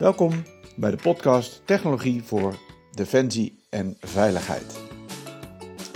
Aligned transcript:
Welkom 0.00 0.42
bij 0.76 0.90
de 0.90 0.96
podcast 0.96 1.62
Technologie 1.64 2.22
voor 2.24 2.58
Defensie 2.94 3.58
en 3.70 3.96
Veiligheid. 4.00 4.78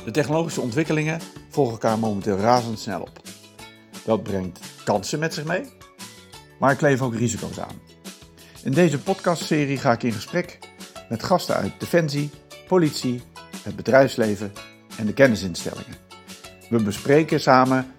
De 0.04 0.11
technologische 0.11 0.61
ontwikkelingen 0.61 1.21
volgen 1.51 1.72
elkaar 1.72 1.99
momenteel 1.99 2.37
razendsnel 2.37 3.01
op. 3.01 3.21
Dat 4.04 4.22
brengt 4.22 4.60
kansen 4.85 5.19
met 5.19 5.35
zich 5.35 5.45
mee, 5.45 5.64
maar 6.59 6.77
kleef 6.77 7.03
ook 7.03 7.14
risico's 7.14 7.60
aan. 7.60 7.81
In 8.64 8.72
deze 8.72 9.03
podcastserie 9.03 9.78
ga 9.78 9.92
ik 9.92 10.03
in 10.03 10.13
gesprek 10.13 10.59
met 11.09 11.23
gasten 11.23 11.56
uit 11.56 11.81
Defensie, 11.81 12.31
politie, 12.68 13.23
het 13.63 13.77
bedrijfsleven 13.77 14.53
en 14.99 15.06
de 15.06 15.13
kennisinstellingen. 15.13 15.96
We 16.68 16.82
bespreken 16.82 17.41
samen 17.41 17.95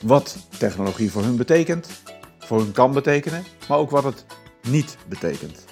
wat 0.00 0.36
technologie 0.58 1.10
voor 1.10 1.22
hun 1.22 1.36
betekent, 1.36 1.88
voor 2.38 2.58
hun 2.58 2.72
kan 2.72 2.92
betekenen, 2.92 3.44
maar 3.68 3.78
ook 3.78 3.90
wat 3.90 4.04
het 4.04 4.24
niet 4.66 4.96
betekent. 5.08 5.64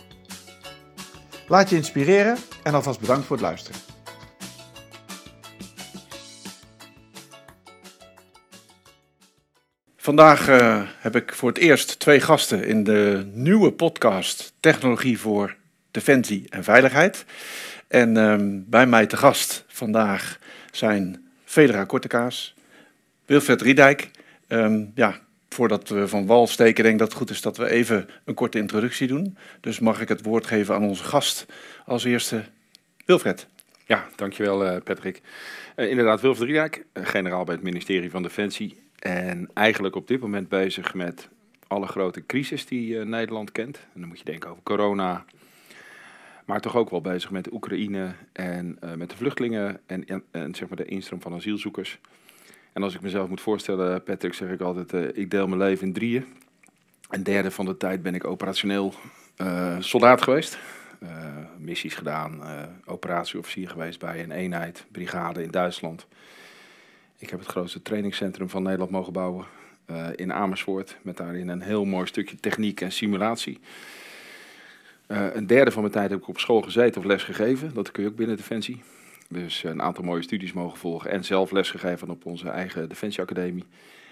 Laat 1.49 1.71
je 1.71 1.77
inspireren 1.77 2.37
en 2.63 2.75
alvast 2.75 3.01
bedankt 3.01 3.27
voor 3.27 3.37
het 3.37 3.45
luisteren. 3.45 3.81
Vandaag 9.97 10.49
uh, 10.49 10.83
heb 10.99 11.17
ik 11.17 11.35
voor 11.35 11.49
het 11.49 11.59
eerst 11.59 11.99
twee 11.99 12.21
gasten 12.21 12.65
in 12.65 12.85
de 12.85 13.31
nieuwe 13.33 13.73
podcast 13.73 14.53
Technologie 14.61 15.21
voor 15.21 15.57
Defensie 15.91 16.47
en 16.49 16.65
Veiligheid. 16.65 17.25
En 17.89 18.17
uh, 18.17 18.37
bij 18.69 18.87
mij 18.87 19.07
te 19.07 19.17
gast 19.17 19.65
vandaag 19.69 20.39
zijn 20.71 21.29
Federa 21.45 21.85
Kortekaas, 21.85 22.55
Wilfred 23.27 23.63
Riedijk. 23.63 24.11
Um, 24.49 24.93
ja, 24.95 25.21
voordat 25.55 25.89
we 25.89 26.09
van 26.09 26.27
wal 26.27 26.47
steken, 26.47 26.83
denk 26.83 26.95
ik 26.95 27.01
dat 27.01 27.09
het 27.09 27.17
goed 27.17 27.31
is 27.31 27.41
dat 27.41 27.57
we 27.57 27.71
even 27.71 28.09
een 28.25 28.35
korte 28.35 28.59
introductie 28.59 29.07
doen. 29.07 29.37
Dus 29.61 29.79
mag 29.79 30.01
ik 30.01 30.09
het 30.09 30.23
woord 30.23 30.47
geven 30.47 30.75
aan 30.75 30.85
onze 30.85 31.05
gast 31.05 31.47
als 31.87 32.05
eerste, 32.05 32.45
Wilfred. 33.05 33.47
Ja, 33.87 34.09
dankjewel 34.17 34.67
uh, 34.67 34.77
Patrick. 34.85 35.21
Uh, 35.77 35.91
inderdaad, 35.91 36.21
Wilfred 36.21 36.47
Riedijk, 36.47 36.85
generaal 36.93 37.45
bij 37.45 37.55
het 37.55 37.65
ministerie 37.65 38.11
van 38.11 38.23
Defensie. 38.23 38.83
En 38.99 39.51
eigenlijk 39.53 39.97
op 39.97 40.09
dit 40.09 40.21
moment 40.21 40.49
bezig 40.49 40.95
met 40.95 41.29
alle 41.67 41.87
grote 41.87 42.27
crisis 42.27 42.67
die 42.67 42.97
Nederland 42.99 43.53
kent. 43.53 43.77
En 43.95 44.01
dan 44.01 44.09
moet 44.09 44.19
je 44.19 44.25
denken 44.25 44.51
over 44.51 44.63
corona, 44.63 45.25
maar 46.45 46.61
toch 46.61 46.77
ook 46.77 46.91
wel 46.91 47.01
bezig 47.01 47.31
met 47.31 47.53
Oekraïne 47.53 48.15
en 48.33 48.79
met 48.97 49.11
de 49.11 49.17
vluchtelingen 49.17 49.81
en, 49.87 50.07
en, 50.07 50.23
en, 50.31 50.55
zeg 50.55 50.69
maar 50.69 50.77
de 50.77 50.85
instroom 50.85 51.21
van 51.21 51.35
asielzoekers. 51.35 51.99
En 52.75 52.83
als 52.83 52.95
ik 52.95 53.01
mezelf 53.01 53.29
moet 53.29 53.41
voorstellen, 53.41 54.03
Patrick, 54.03 54.35
zeg 54.35 54.51
ik 54.51 54.61
altijd, 54.61 54.93
uh, 54.93 55.09
ik 55.13 55.31
deel 55.31 55.47
mijn 55.47 55.61
leven 55.61 55.87
in 55.87 55.93
drieën. 55.93 56.25
Een 57.11 57.23
derde 57.23 57.51
van 57.51 57.65
de 57.65 57.77
tijd 57.77 58.03
ben 58.03 58.15
ik 58.15 58.25
operationeel 58.25 58.95
uh, 59.37 59.77
soldaat 59.81 60.23
geweest. 60.23 60.59
Uh, 61.03 61.09
missies 61.59 61.95
gedaan, 61.95 62.43
operatieofficier 62.85 63.69
geweest 63.69 63.99
bij 63.99 64.23
een 64.23 64.31
eenheid, 64.31 64.85
brigade 64.93 65.43
in 65.43 65.51
Duitsland. 65.51 66.07
Ik 67.19 67.31
heb 67.31 67.39
het 67.39 67.49
grootste 67.49 67.83
trainingscentrum 67.83 68.49
van 68.49 68.63
Nederland 68.63 68.91
mogen 68.91 69.13
bouwen 69.13 69.47
in 70.15 70.33
Amersfoort. 70.33 70.97
Met 71.03 71.17
daarin 71.17 71.49
een 71.49 71.63
heel 71.63 71.85
mooi 71.85 72.07
stukje 72.07 72.37
techniek 72.41 72.81
en 72.81 72.93
simulatie. 72.93 73.61
een 75.07 75.47
derde 75.47 75.71
van 75.71 75.83
mijn 75.83 75.95
tijd 75.95 76.11
heb 76.11 76.19
ik 76.19 76.29
op 76.29 76.39
school 76.39 76.63
gezeten 76.63 77.01
of 77.01 77.07
les 77.07 77.23
gegeven. 77.23 77.75
Dat 77.75 77.91
kun 77.91 78.03
je 78.03 78.09
ook 78.09 78.17
binnen 78.17 78.37
Defensie. 78.37 78.83
Dus 79.29 79.65
een 79.65 79.83
aantal 79.83 80.05
mooie 80.05 80.23
studies 80.23 80.53
mogen 80.53 80.79
volgen 80.79 81.11
en 81.11 81.25
zelf 81.25 81.51
lesgegeven 81.51 82.11
op 82.11 82.27
onze 82.27 82.49
eigen 82.49 82.89
Defensieacademie. 82.89 83.65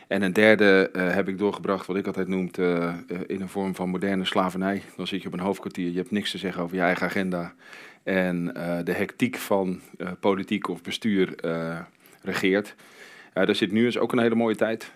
En 0.08 0.22
een 0.22 0.32
derde 0.32 0.90
uh, 0.92 1.14
heb 1.14 1.28
ik 1.28 1.38
doorgebracht, 1.38 1.86
wat 1.86 1.96
ik 1.96 2.06
altijd 2.06 2.28
noem, 2.28 2.50
uh, 2.58 2.94
in 3.26 3.40
een 3.40 3.48
vorm 3.48 3.74
van 3.74 3.88
moderne 3.88 4.24
slavernij. 4.24 4.82
Dan 4.96 5.06
zit 5.06 5.22
je 5.22 5.28
op 5.28 5.34
een 5.34 5.40
hoofdkwartier, 5.40 5.90
je 5.90 5.96
hebt 5.96 6.10
niks 6.10 6.30
te 6.30 6.38
zeggen 6.38 6.62
over 6.62 6.76
je 6.76 6.82
eigen 6.82 7.06
agenda. 7.06 7.54
En 8.02 8.44
de 8.84 8.92
hectiek 8.92 9.36
van 9.36 9.80
politiek 10.20 10.68
of 10.68 10.82
bestuur 10.82 11.34
regeert. 12.22 12.74
daar 13.32 13.54
zit 13.54 13.72
nu 13.72 13.84
eens 13.84 13.98
ook 13.98 14.12
een 14.12 14.18
hele 14.18 14.34
mooie 14.34 14.56
tijd. 14.56 14.92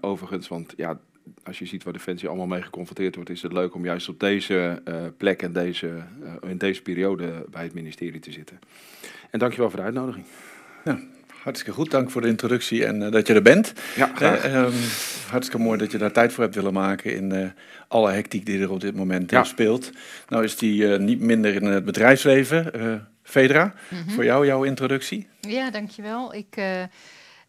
overigens, 0.00 0.48
want 0.48 0.74
ja, 0.76 0.98
als 1.44 1.58
je 1.58 1.66
ziet 1.66 1.84
waar 1.84 1.92
Defensie 1.92 2.28
allemaal 2.28 2.46
mee 2.46 2.62
geconfronteerd 2.62 3.14
wordt, 3.14 3.30
is 3.30 3.42
het 3.42 3.52
leuk 3.52 3.74
om 3.74 3.84
juist 3.84 4.08
op 4.08 4.20
deze 4.20 4.82
plek 5.16 5.42
en 5.42 5.52
deze, 5.52 6.02
in 6.42 6.58
deze 6.58 6.82
periode 6.82 7.44
bij 7.50 7.62
het 7.62 7.74
ministerie 7.74 8.20
te 8.20 8.32
zitten. 8.32 8.58
En 9.30 9.38
dankjewel 9.38 9.70
voor 9.70 9.78
de 9.78 9.84
uitnodiging. 9.84 10.24
Ja, 10.84 10.98
hartstikke 11.42 11.72
goed. 11.72 11.90
Dank 11.90 12.10
voor 12.10 12.20
de 12.20 12.28
introductie 12.28 12.84
en 12.84 13.00
uh, 13.00 13.10
dat 13.10 13.26
je 13.26 13.34
er 13.34 13.42
bent. 13.42 13.72
Ja, 13.96 14.10
graag. 14.14 14.46
Uh, 14.46 14.54
um, 14.54 14.72
hartstikke 15.30 15.62
mooi 15.62 15.78
dat 15.78 15.92
je 15.92 15.98
daar 15.98 16.12
tijd 16.12 16.32
voor 16.32 16.42
hebt 16.42 16.54
willen 16.54 16.72
maken 16.72 17.14
in 17.14 17.34
uh, 17.34 17.48
alle 17.88 18.10
hectiek 18.10 18.46
die 18.46 18.60
er 18.60 18.70
op 18.70 18.80
dit 18.80 18.94
moment 18.94 19.30
ja. 19.30 19.44
speelt. 19.44 19.90
Nou 20.28 20.44
is 20.44 20.56
die 20.56 20.86
niet 20.86 21.20
minder 21.20 21.54
in 21.54 21.64
het 21.64 21.84
bedrijfsleven. 21.84 23.06
Fedra, 23.22 23.64
mm 23.64 23.98
-hmm. 23.98 24.10
voor 24.10 24.24
jou 24.24 24.46
jouw 24.46 24.62
introductie. 24.62 25.26
Ja, 25.40 25.70
dankjewel. 25.70 26.34
Ik... 26.34 26.56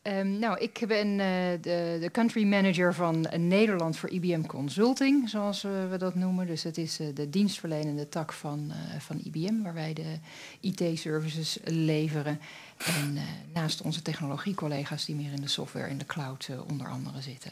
Um, 0.04 0.40
nou, 0.40 0.60
ik 0.60 0.84
ben 0.88 1.08
uh, 1.08 1.18
de, 1.62 1.98
de, 2.02 2.10
country 2.12 2.44
manager 2.44 2.94
van 2.94 3.28
uh, 3.34 3.40
Nederland 3.40 3.98
voor 3.98 4.10
IBM 4.10 4.42
Consulting, 4.42 5.30
zoals 5.30 5.64
uh, 5.64 5.72
we 5.90 5.98
dat 5.98 6.16
noemen. 6.16 6.48
Dus 6.48 6.64
het 6.64 6.78
is 6.78 7.00
de 7.14 7.30
dienstverlenende 7.30 8.10
tak 8.10 8.34
van, 8.34 8.72
van 9.00 9.22
IBM, 9.24 9.62
waar 9.62 9.74
wij 9.74 9.94
de 9.94 10.18
IT-services 10.60 11.58
leveren. 11.64 12.40
En 12.78 13.18
naast 13.54 13.82
onze 13.82 14.02
technologiecollega's 14.02 15.06
die 15.06 15.16
meer 15.16 15.32
in 15.34 15.42
de 15.42 15.48
software 15.48 15.88
en 15.88 15.98
de 15.98 16.06
cloud 16.06 16.50
onder 16.70 16.88
andere 16.88 17.22
zitten. 17.22 17.52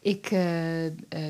Ik 0.00 0.28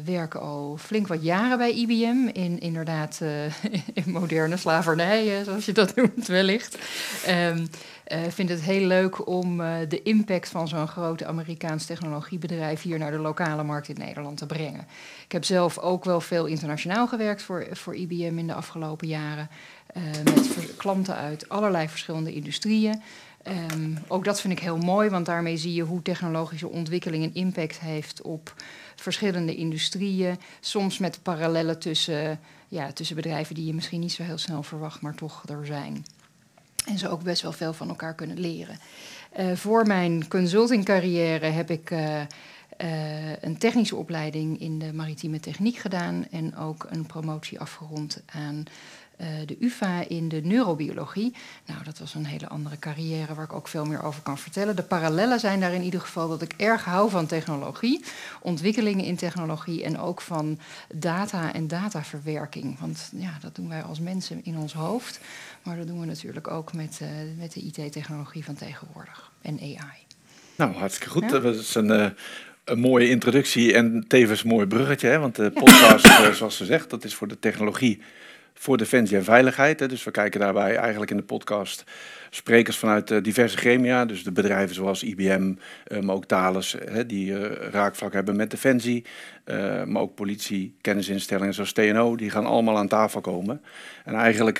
werk 0.04 0.34
al 0.34 0.76
flink 0.80 1.06
wat 1.06 1.22
jaren 1.22 1.58
bij 1.58 1.72
IBM 1.72 2.28
in 2.32 2.58
inderdaad 2.60 3.20
in 4.04 4.10
moderne 4.10 4.56
slavernij, 4.56 5.44
zoals 5.44 5.64
je 5.64 5.72
dat 5.72 5.94
noemt 5.96 6.26
wellicht. 6.26 6.78
Um, 7.28 7.68
uh, 8.08 8.18
vind 8.28 8.48
het 8.48 8.60
heel 8.60 8.86
leuk 8.86 9.26
om 9.26 9.60
uh, 9.60 9.76
de 9.88 10.02
impact 10.02 10.48
van 10.48 10.68
zo'n 10.68 10.88
groot 10.88 11.24
Amerikaans 11.24 11.84
technologiebedrijf 11.84 12.82
hier 12.82 12.98
naar 12.98 13.10
de 13.10 13.18
lokale 13.18 13.62
markt 13.62 13.88
in 13.88 13.98
Nederland 13.98 14.38
te 14.38 14.46
brengen. 14.46 14.86
Ik 15.24 15.32
heb 15.32 15.44
zelf 15.44 15.78
ook 15.78 16.04
wel 16.04 16.20
veel 16.20 16.46
internationaal 16.46 17.06
gewerkt 17.06 17.42
voor, 17.42 17.66
voor 17.70 17.94
IBM 17.94 18.38
in 18.38 18.46
de 18.46 18.54
afgelopen 18.54 19.08
jaren. 19.08 19.48
Uh, 19.96 20.02
met 20.24 20.76
klanten 20.76 21.16
uit 21.16 21.48
allerlei 21.48 21.88
verschillende 21.88 22.34
industrieën. 22.34 23.02
Um, 23.72 23.98
ook 24.08 24.24
dat 24.24 24.40
vind 24.40 24.52
ik 24.52 24.58
heel 24.58 24.78
mooi, 24.78 25.08
want 25.08 25.26
daarmee 25.26 25.56
zie 25.56 25.74
je 25.74 25.82
hoe 25.82 26.02
technologische 26.02 26.68
ontwikkeling 26.68 27.24
een 27.24 27.34
impact 27.34 27.80
heeft 27.80 28.22
op 28.22 28.54
verschillende 28.94 29.54
industrieën. 29.54 30.38
Soms 30.60 30.98
met 30.98 31.22
parallellen 31.22 31.78
tussen, 31.78 32.40
ja, 32.68 32.92
tussen 32.92 33.16
bedrijven 33.16 33.54
die 33.54 33.66
je 33.66 33.74
misschien 33.74 34.00
niet 34.00 34.12
zo 34.12 34.22
heel 34.22 34.38
snel 34.38 34.62
verwacht, 34.62 35.00
maar 35.00 35.14
toch 35.14 35.42
er 35.48 35.66
zijn. 35.66 36.04
En 36.84 36.98
ze 36.98 37.08
ook 37.08 37.22
best 37.22 37.42
wel 37.42 37.52
veel 37.52 37.72
van 37.72 37.88
elkaar 37.88 38.14
kunnen 38.14 38.40
leren. 38.40 38.78
Uh, 39.38 39.52
voor 39.52 39.86
mijn 39.86 40.28
consultingcarrière 40.28 41.46
heb 41.46 41.70
ik 41.70 41.90
uh, 41.90 42.20
uh, 42.20 43.42
een 43.42 43.58
technische 43.58 43.96
opleiding 43.96 44.60
in 44.60 44.78
de 44.78 44.92
maritieme 44.92 45.40
techniek 45.40 45.76
gedaan 45.76 46.26
en 46.30 46.56
ook 46.56 46.86
een 46.90 47.06
promotie 47.06 47.60
afgerond 47.60 48.22
aan 48.26 48.64
de 49.46 49.56
UVA 49.60 50.08
in 50.08 50.28
de 50.28 50.40
neurobiologie. 50.44 51.34
Nou, 51.66 51.84
dat 51.84 51.98
was 51.98 52.14
een 52.14 52.26
hele 52.26 52.48
andere 52.48 52.78
carrière 52.78 53.34
waar 53.34 53.44
ik 53.44 53.52
ook 53.52 53.68
veel 53.68 53.84
meer 53.84 54.02
over 54.02 54.22
kan 54.22 54.38
vertellen. 54.38 54.76
De 54.76 54.82
parallellen 54.82 55.40
zijn 55.40 55.60
daar 55.60 55.74
in 55.74 55.82
ieder 55.82 56.00
geval 56.00 56.28
dat 56.28 56.42
ik 56.42 56.52
erg 56.56 56.84
hou 56.84 57.10
van 57.10 57.26
technologie, 57.26 58.04
ontwikkelingen 58.40 59.04
in 59.04 59.16
technologie 59.16 59.84
en 59.84 59.98
ook 59.98 60.20
van 60.20 60.58
data 60.94 61.52
en 61.52 61.66
dataverwerking. 61.66 62.78
Want 62.78 63.10
ja, 63.16 63.38
dat 63.40 63.54
doen 63.54 63.68
wij 63.68 63.82
als 63.82 64.00
mensen 64.00 64.40
in 64.44 64.58
ons 64.58 64.72
hoofd. 64.72 65.20
Maar 65.62 65.76
dat 65.76 65.86
doen 65.86 66.00
we 66.00 66.06
natuurlijk 66.06 66.50
ook 66.50 66.72
met, 66.72 66.98
uh, 67.02 67.08
met 67.38 67.52
de 67.52 67.60
IT-technologie 67.60 68.44
van 68.44 68.54
tegenwoordig 68.54 69.30
en 69.42 69.58
AI. 69.60 70.04
Nou, 70.56 70.74
hartstikke 70.74 71.10
goed. 71.10 71.22
Ja? 71.22 71.38
Dat 71.38 71.54
is 71.54 71.74
een, 71.74 71.90
uh, 71.90 72.06
een 72.64 72.78
mooie 72.78 73.08
introductie 73.08 73.74
en 73.74 74.04
tevens 74.08 74.42
een 74.42 74.48
mooi 74.48 74.66
bruggetje. 74.66 75.08
Hè? 75.08 75.18
Want 75.18 75.36
de 75.36 75.50
podcast, 75.50 76.06
ja. 76.06 76.32
zoals 76.32 76.56
ze 76.56 76.64
zegt, 76.64 76.90
dat 76.90 77.04
is 77.04 77.14
voor 77.14 77.28
de 77.28 77.38
technologie 77.38 78.02
voor 78.54 78.76
defensie 78.76 79.16
en 79.16 79.24
veiligheid. 79.24 79.88
Dus 79.88 80.04
we 80.04 80.10
kijken 80.10 80.40
daarbij 80.40 80.76
eigenlijk 80.76 81.10
in 81.10 81.16
de 81.16 81.22
podcast 81.22 81.84
sprekers 82.30 82.76
vanuit 82.76 83.10
uh, 83.10 83.22
diverse 83.22 83.56
gremia. 83.56 84.04
Dus 84.04 84.24
de 84.24 84.32
bedrijven 84.32 84.74
zoals 84.74 85.02
IBM, 85.02 85.54
uh, 85.88 86.00
maar 86.00 86.14
ook 86.14 86.24
Thales, 86.24 86.76
die 87.06 87.30
uh, 87.30 87.50
raakvlak 87.70 88.12
hebben 88.12 88.36
met 88.36 88.50
defensie. 88.50 89.04
maar 89.84 90.02
ook 90.02 90.14
politie, 90.14 90.76
kennisinstellingen 90.80 91.54
zoals 91.54 91.72
TNO, 91.72 92.16
die 92.16 92.30
gaan 92.30 92.46
allemaal 92.46 92.78
aan 92.78 92.88
tafel 92.88 93.20
komen. 93.20 93.62
En 94.04 94.14
eigenlijk 94.14 94.58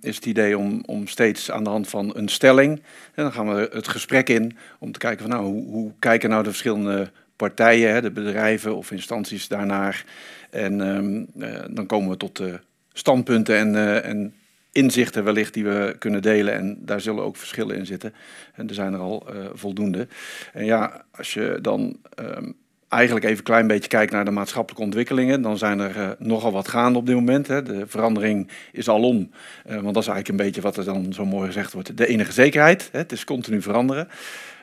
is 0.00 0.16
het 0.16 0.26
idee 0.26 0.58
om, 0.58 0.82
om 0.86 1.06
steeds 1.06 1.50
aan 1.50 1.64
de 1.64 1.70
hand 1.70 1.88
van 1.88 2.16
een 2.16 2.28
stelling, 2.28 2.82
en 3.14 3.22
dan 3.22 3.32
gaan 3.32 3.54
we 3.54 3.68
het 3.72 3.88
gesprek 3.88 4.28
in 4.28 4.56
om 4.78 4.92
te 4.92 4.98
kijken 4.98 5.20
van 5.20 5.30
nou, 5.30 5.44
hoe, 5.44 5.66
hoe 5.66 5.92
kijken 5.98 6.30
nou 6.30 6.42
de 6.42 6.48
verschillende 6.48 7.10
partijen, 7.36 8.02
de 8.02 8.10
bedrijven 8.10 8.76
of 8.76 8.90
instanties 8.90 9.48
daarnaar. 9.48 10.04
En 10.50 10.80
um, 10.80 11.26
dan 11.74 11.86
komen 11.86 12.10
we 12.10 12.16
tot 12.16 12.36
de 12.36 12.60
standpunten 12.98 13.56
en, 13.56 13.74
uh, 13.74 14.04
en 14.04 14.34
inzichten 14.72 15.24
wellicht 15.24 15.54
die 15.54 15.64
we 15.64 15.96
kunnen 15.98 16.22
delen. 16.22 16.54
En 16.54 16.78
daar 16.80 17.00
zullen 17.00 17.24
ook 17.24 17.36
verschillen 17.36 17.76
in 17.76 17.86
zitten. 17.86 18.14
En 18.54 18.68
er 18.68 18.74
zijn 18.74 18.92
er 18.92 19.00
al 19.00 19.26
uh, 19.30 19.44
voldoende. 19.52 20.08
En 20.52 20.64
ja, 20.64 21.04
als 21.10 21.34
je 21.34 21.58
dan 21.62 21.96
um, 22.20 22.54
eigenlijk 22.88 23.24
even 23.24 23.38
een 23.38 23.44
klein 23.44 23.66
beetje 23.66 23.88
kijkt 23.88 24.12
naar 24.12 24.24
de 24.24 24.30
maatschappelijke 24.30 24.84
ontwikkelingen, 24.84 25.42
dan 25.42 25.58
zijn 25.58 25.78
er 25.78 25.96
uh, 25.96 26.10
nogal 26.18 26.52
wat 26.52 26.68
gaande 26.68 26.98
op 26.98 27.06
dit 27.06 27.14
moment. 27.14 27.46
Hè. 27.46 27.62
De 27.62 27.86
verandering 27.86 28.50
is 28.72 28.88
alom, 28.88 29.30
uh, 29.66 29.72
want 29.72 29.94
dat 29.94 30.02
is 30.02 30.08
eigenlijk 30.08 30.28
een 30.28 30.46
beetje 30.46 30.60
wat 30.60 30.76
er 30.76 30.84
dan 30.84 31.12
zo 31.12 31.24
mooi 31.24 31.46
gezegd 31.46 31.72
wordt, 31.72 31.96
de 31.96 32.06
enige 32.06 32.32
zekerheid. 32.32 32.88
Hè. 32.92 32.98
Het 32.98 33.12
is 33.12 33.24
continu 33.24 33.62
veranderen. 33.62 34.08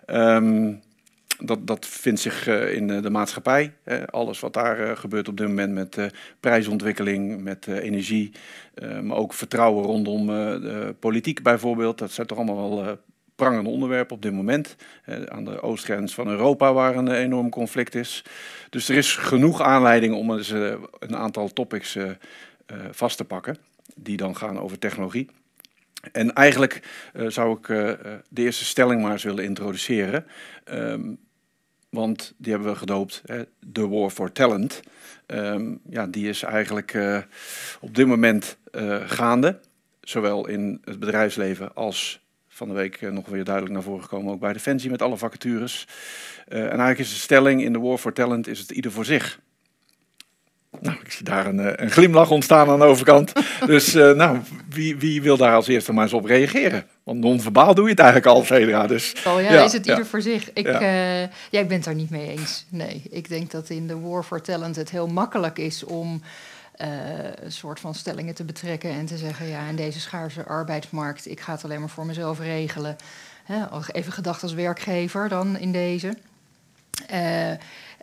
Um, 0.07 0.81
dat, 1.39 1.67
dat 1.67 1.85
vindt 1.85 2.19
zich 2.19 2.47
uh, 2.47 2.75
in 2.75 2.87
de 2.87 3.09
maatschappij. 3.09 3.73
alles 4.09 4.39
wat 4.39 4.53
daar 4.53 4.97
gebeurt 4.97 5.27
op 5.27 5.37
dit 5.37 5.47
moment 5.47 5.73
met 5.73 6.13
prijsontwikkeling, 6.39 7.43
met 7.43 7.67
energie, 7.67 8.31
maar 9.01 9.17
ook 9.17 9.33
vertrouwen 9.33 9.85
rondom 9.85 10.31
politiek 10.99 11.43
bijvoorbeeld. 11.43 11.97
Dat 11.97 12.11
zijn 12.11 12.27
toch 12.27 12.37
allemaal 12.37 12.75
wel 12.75 12.97
prangende 13.35 13.69
onderwerp 13.69 14.11
op 14.11 14.21
dit 14.21 14.33
moment. 14.33 14.75
Eh, 15.05 15.23
aan 15.23 15.45
de 15.45 15.61
oostgrens 15.61 16.13
van 16.13 16.27
Europa, 16.27 16.73
waar 16.73 16.95
een 16.95 17.11
enorm 17.11 17.49
conflict 17.49 17.95
is. 17.95 18.23
Dus 18.69 18.89
er 18.89 18.95
is 18.95 19.15
genoeg 19.15 19.61
aanleiding 19.61 20.15
om 20.15 20.31
eens, 20.31 20.49
een 20.99 21.15
aantal 21.15 21.53
topics 21.53 21.97
vast 22.91 23.17
te 23.17 23.25
pakken, 23.25 23.57
die 23.95 24.17
dan 24.17 24.35
gaan 24.35 24.59
over 24.59 24.79
technologie. 24.79 25.29
En 26.11 26.33
eigenlijk 26.33 26.81
zou 27.27 27.57
ik 27.57 27.67
de 28.29 28.41
eerste 28.41 28.65
stelling 28.65 29.01
maar 29.01 29.11
eens 29.11 29.23
willen 29.23 29.43
introduceren. 29.43 30.25
Um, 30.71 31.17
want 31.89 32.33
die 32.37 32.51
hebben 32.51 32.71
we 32.71 32.77
gedoopt, 32.77 33.21
de 33.59 33.87
War 33.87 34.09
for 34.09 34.31
Talent. 34.31 34.81
Um, 35.27 35.79
ja, 35.89 36.07
die 36.07 36.29
is 36.29 36.43
eigenlijk 36.43 36.97
op 37.79 37.95
dit 37.95 38.07
moment 38.07 38.57
gaande. 39.05 39.59
Zowel 40.01 40.47
in 40.47 40.81
het 40.83 40.99
bedrijfsleven 40.99 41.75
als 41.75 42.23
van 42.53 42.67
de 42.67 42.73
week 42.73 43.01
eh, 43.01 43.09
nog 43.09 43.27
weer 43.27 43.43
duidelijk 43.43 43.73
naar 43.73 43.83
voren 43.83 44.03
gekomen, 44.03 44.33
ook 44.33 44.39
bij 44.39 44.53
Defensie 44.53 44.89
met 44.89 45.01
alle 45.01 45.17
vacatures. 45.17 45.87
En 46.47 46.59
eigenlijk 46.59 46.99
is 46.99 47.09
de 47.09 47.15
stelling 47.15 47.63
in 47.63 47.73
de 47.73 47.79
War 47.79 47.97
for 47.97 48.13
Talent 48.13 48.47
is 48.47 48.59
het 48.59 48.71
ieder 48.71 48.91
voor 48.91 49.05
zich. 49.05 49.39
Nou, 50.79 50.97
ik 51.03 51.11
zie 51.11 51.25
daar 51.25 51.45
een, 51.45 51.59
eh, 51.59 51.85
een 51.85 51.91
glimlach 51.91 52.31
ontstaan 52.31 52.69
aan 52.69 52.79
de 52.79 52.85
overkant. 52.85 53.33
dus 53.65 53.95
uh, 53.95 54.11
nou, 54.11 54.39
wie, 54.69 54.95
wie 54.95 55.21
wil 55.21 55.37
daar 55.37 55.55
als 55.55 55.67
eerste 55.67 55.93
maar 55.93 56.03
eens 56.03 56.13
op 56.13 56.25
reageren? 56.25 56.85
Want 57.03 57.19
non-verbaal 57.19 57.73
doe 57.73 57.83
je 57.83 57.89
het 57.89 57.99
eigenlijk 57.99 58.29
al, 58.29 58.43
Fedra. 58.43 58.87
Dus, 58.87 59.13
oh 59.27 59.41
ja, 59.41 59.53
ja 59.53 59.63
is 59.63 59.73
het 59.73 59.85
ieder 59.85 60.05
voor 60.05 60.21
zich. 60.21 60.53
Ik, 60.53 60.65
ja. 60.65 60.81
Uh, 60.81 61.21
ja, 61.49 61.59
ik 61.59 61.67
ben 61.67 61.75
het 61.75 61.83
daar 61.83 61.95
niet 61.95 62.09
mee 62.09 62.29
eens. 62.29 62.65
Nee, 62.69 63.01
ik 63.09 63.29
denk 63.29 63.51
dat 63.51 63.69
in 63.69 63.87
de 63.87 63.99
War 63.99 64.23
for 64.23 64.41
Talent 64.41 64.75
het 64.75 64.89
heel 64.89 65.07
makkelijk 65.07 65.57
is 65.57 65.83
om 65.83 66.21
uh, 66.81 66.87
een 67.43 67.51
soort 67.51 67.79
van 67.79 67.95
stellingen 67.95 68.35
te 68.35 68.43
betrekken 68.43 68.89
en 68.89 69.05
te 69.05 69.17
zeggen: 69.17 69.47
ja, 69.47 69.67
in 69.67 69.75
deze 69.75 69.99
schaarse 69.99 70.45
arbeidsmarkt, 70.45 71.29
ik 71.29 71.39
ga 71.39 71.51
het 71.51 71.63
alleen 71.63 71.79
maar 71.79 71.89
voor 71.89 72.05
mezelf 72.05 72.39
regelen. 72.39 72.95
Hè, 73.43 73.65
even 73.91 74.13
gedacht 74.13 74.43
als 74.43 74.53
werkgever 74.53 75.29
dan 75.29 75.57
in 75.57 75.71
deze. 75.71 76.13
Uh, 77.13 77.51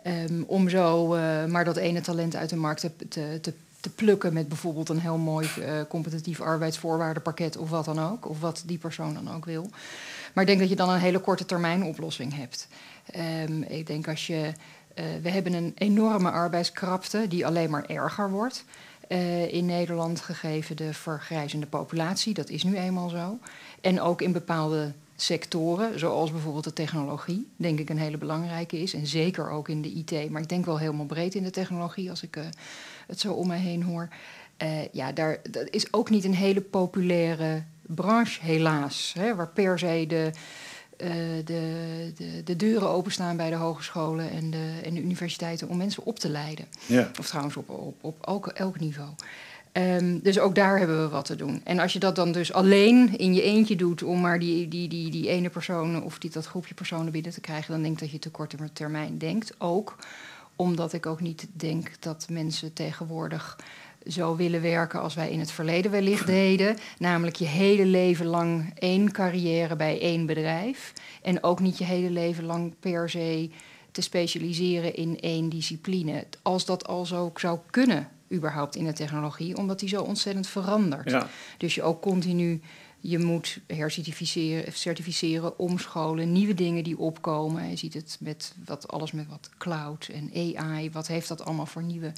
um, 0.07 0.43
om 0.47 0.69
zo 0.69 1.15
uh, 1.15 1.45
maar 1.45 1.65
dat 1.65 1.77
ene 1.77 2.01
talent 2.01 2.35
uit 2.35 2.49
de 2.49 2.55
markt 2.55 2.81
te, 2.81 3.07
te, 3.07 3.53
te, 3.81 3.89
plukken 3.95 4.33
met 4.33 4.47
bijvoorbeeld 4.47 4.89
een 4.89 4.99
heel 4.99 5.17
mooi 5.17 5.47
competitief 5.89 6.41
arbeidsvoorwaardenpakket 6.41 7.57
of 7.57 7.69
wat 7.69 7.85
dan 7.85 7.99
ook, 7.99 8.29
of 8.29 8.39
wat 8.39 8.63
die 8.65 8.77
persoon 8.77 9.13
dan 9.13 9.35
ook 9.35 9.45
wil. 9.45 9.69
Maar 10.33 10.43
ik 10.43 10.49
denk 10.49 10.59
dat 10.59 10.69
je 10.69 10.75
dan 10.75 10.89
een 10.89 10.99
hele 10.99 11.19
korte 11.19 11.45
termijn 11.45 11.83
oplossing 11.83 12.35
hebt. 12.35 12.67
Um, 13.47 13.63
ik 13.63 13.87
denk 13.87 14.07
als 14.07 14.27
je 14.27 14.51
uh, 14.95 15.05
we 15.21 15.29
hebben 15.29 15.53
een 15.53 15.71
enorme 15.75 16.31
arbeidskrapte 16.31 17.27
die 17.27 17.45
alleen 17.45 17.69
maar 17.69 17.85
erger 17.85 18.29
wordt. 18.29 18.63
In 19.47 19.65
Nederland 19.65 20.19
gegeven 20.19 20.75
de 20.75 20.93
vergrijzende 20.93 21.65
populatie, 21.65 22.33
dat 22.33 22.49
is 22.49 22.63
nu 22.63 22.77
eenmaal 22.77 23.09
zo. 23.09 23.39
En 23.81 24.01
ook 24.01 24.21
in 24.21 24.31
bepaalde 24.31 24.91
sectoren, 25.21 25.99
zoals 25.99 26.31
bijvoorbeeld 26.31 26.63
de 26.63 26.73
technologie, 26.73 27.47
denk 27.55 27.79
ik 27.79 27.89
een 27.89 27.97
hele 27.97 28.17
belangrijke 28.17 28.81
is. 28.81 28.93
En 28.93 29.07
zeker 29.07 29.49
ook 29.49 29.69
in 29.69 29.81
de 29.81 29.89
IT, 29.91 30.29
maar 30.29 30.41
ik 30.41 30.49
denk 30.49 30.65
wel 30.65 30.79
helemaal 30.79 31.05
breed 31.05 31.35
in 31.35 31.43
de 31.43 31.49
technologie 31.49 32.09
als 32.09 32.23
ik 32.23 32.35
uh, 32.35 32.43
het 33.07 33.19
zo 33.19 33.33
om 33.33 33.47
mij 33.47 33.59
heen 33.59 33.83
hoor. 33.83 34.09
ja, 34.91 35.11
daar, 35.11 35.39
dat 35.49 35.69
is 35.69 35.93
ook 35.93 36.09
niet 36.09 36.23
een 36.23 36.35
hele 36.35 36.61
populaire 36.61 37.63
branche, 37.81 38.41
helaas. 38.41 39.13
Hè, 39.17 39.35
waar 39.35 39.47
per 39.47 39.79
se 39.79 40.05
de 40.07 40.31
uh, 41.03 41.09
de, 41.45 42.11
de, 42.15 42.43
de, 42.43 42.55
deuren 42.55 42.89
openstaan 42.89 43.37
bij 43.37 43.49
de 43.49 43.55
hogescholen 43.55 44.31
en 44.31 44.49
de, 44.49 44.79
en 44.83 44.93
de 44.93 45.01
universiteiten 45.01 45.69
om 45.69 45.77
mensen 45.77 46.03
op 46.03 46.19
te 46.19 46.29
leiden. 46.29 46.65
Ja. 46.85 47.11
Of 47.19 47.27
trouwens 47.27 47.55
op, 47.55 47.69
op, 47.69 47.95
op 48.01 48.25
elk, 48.25 48.47
elk 48.47 48.79
niveau. 48.79 49.09
Um, 49.73 50.19
dus 50.19 50.39
ook 50.39 50.55
daar 50.55 50.77
hebben 50.77 51.01
we 51.01 51.09
wat 51.09 51.25
te 51.25 51.35
doen. 51.35 51.61
En 51.63 51.79
als 51.79 51.93
je 51.93 51.99
dat 51.99 52.15
dan 52.15 52.31
dus 52.31 52.53
alleen 52.53 53.17
in 53.17 53.33
je 53.33 53.41
eentje 53.41 53.75
doet 53.75 54.03
om 54.03 54.21
maar 54.21 54.39
die, 54.39 54.67
die, 54.67 54.87
die, 54.87 55.11
die 55.11 55.27
ene 55.27 55.49
persoon 55.49 56.03
of 56.03 56.19
die, 56.19 56.31
dat 56.31 56.45
groepje 56.45 56.73
personen 56.73 57.11
binnen 57.11 57.31
te 57.31 57.41
krijgen, 57.41 57.71
dan 57.71 57.81
denk 57.81 57.93
ik 57.93 57.99
dat 57.99 58.11
je 58.11 58.19
te 58.19 58.29
korte 58.29 58.57
termijn 58.73 59.17
denkt. 59.17 59.53
Ook 59.57 59.95
omdat 60.55 60.93
ik 60.93 61.05
ook 61.05 61.21
niet 61.21 61.47
denk 61.51 61.91
dat 61.99 62.27
mensen 62.29 62.73
tegenwoordig 62.73 63.57
zo 64.07 64.35
willen 64.35 64.61
werken 64.61 65.01
als 65.01 65.15
wij 65.15 65.31
in 65.31 65.39
het 65.39 65.51
verleden 65.51 65.91
wellicht 65.91 66.25
deden. 66.25 66.77
Namelijk 66.97 67.35
je 67.35 67.45
hele 67.45 67.85
leven 67.85 68.25
lang 68.25 68.71
één 68.77 69.11
carrière 69.11 69.75
bij 69.75 70.01
één 70.01 70.25
bedrijf. 70.25 70.93
En 71.21 71.43
ook 71.43 71.59
niet 71.59 71.77
je 71.77 71.83
hele 71.83 72.09
leven 72.09 72.43
lang 72.43 72.73
per 72.79 73.09
se 73.09 73.49
te 73.91 74.01
specialiseren 74.01 74.95
in 74.95 75.19
één 75.19 75.49
discipline. 75.49 76.25
Als 76.41 76.65
dat 76.65 76.87
al 76.87 77.05
zo 77.05 77.31
zou 77.35 77.59
kunnen, 77.69 78.09
überhaupt 78.31 78.75
in 78.75 78.85
de 78.85 78.93
technologie, 78.93 79.57
omdat 79.57 79.79
die 79.79 79.89
zo 79.89 80.01
ontzettend 80.01 80.47
verandert. 80.47 81.09
Ja. 81.09 81.27
Dus 81.57 81.75
je 81.75 81.83
ook 81.83 82.01
continu 82.01 82.61
je 83.01 83.19
moet 83.19 83.59
hercertificeren, 83.67 84.73
certificeren, 84.73 85.59
omscholen, 85.59 86.31
nieuwe 86.31 86.53
dingen 86.53 86.83
die 86.83 86.97
opkomen. 86.97 87.69
Je 87.69 87.75
ziet 87.75 87.93
het 87.93 88.17
met 88.19 88.55
wat, 88.65 88.87
alles 88.87 89.11
met 89.11 89.27
wat 89.27 89.49
cloud 89.57 90.09
en 90.13 90.55
AI. 90.57 90.91
Wat 90.91 91.07
heeft 91.07 91.27
dat 91.27 91.45
allemaal 91.45 91.65
voor 91.65 91.83
nieuwe 91.83 92.13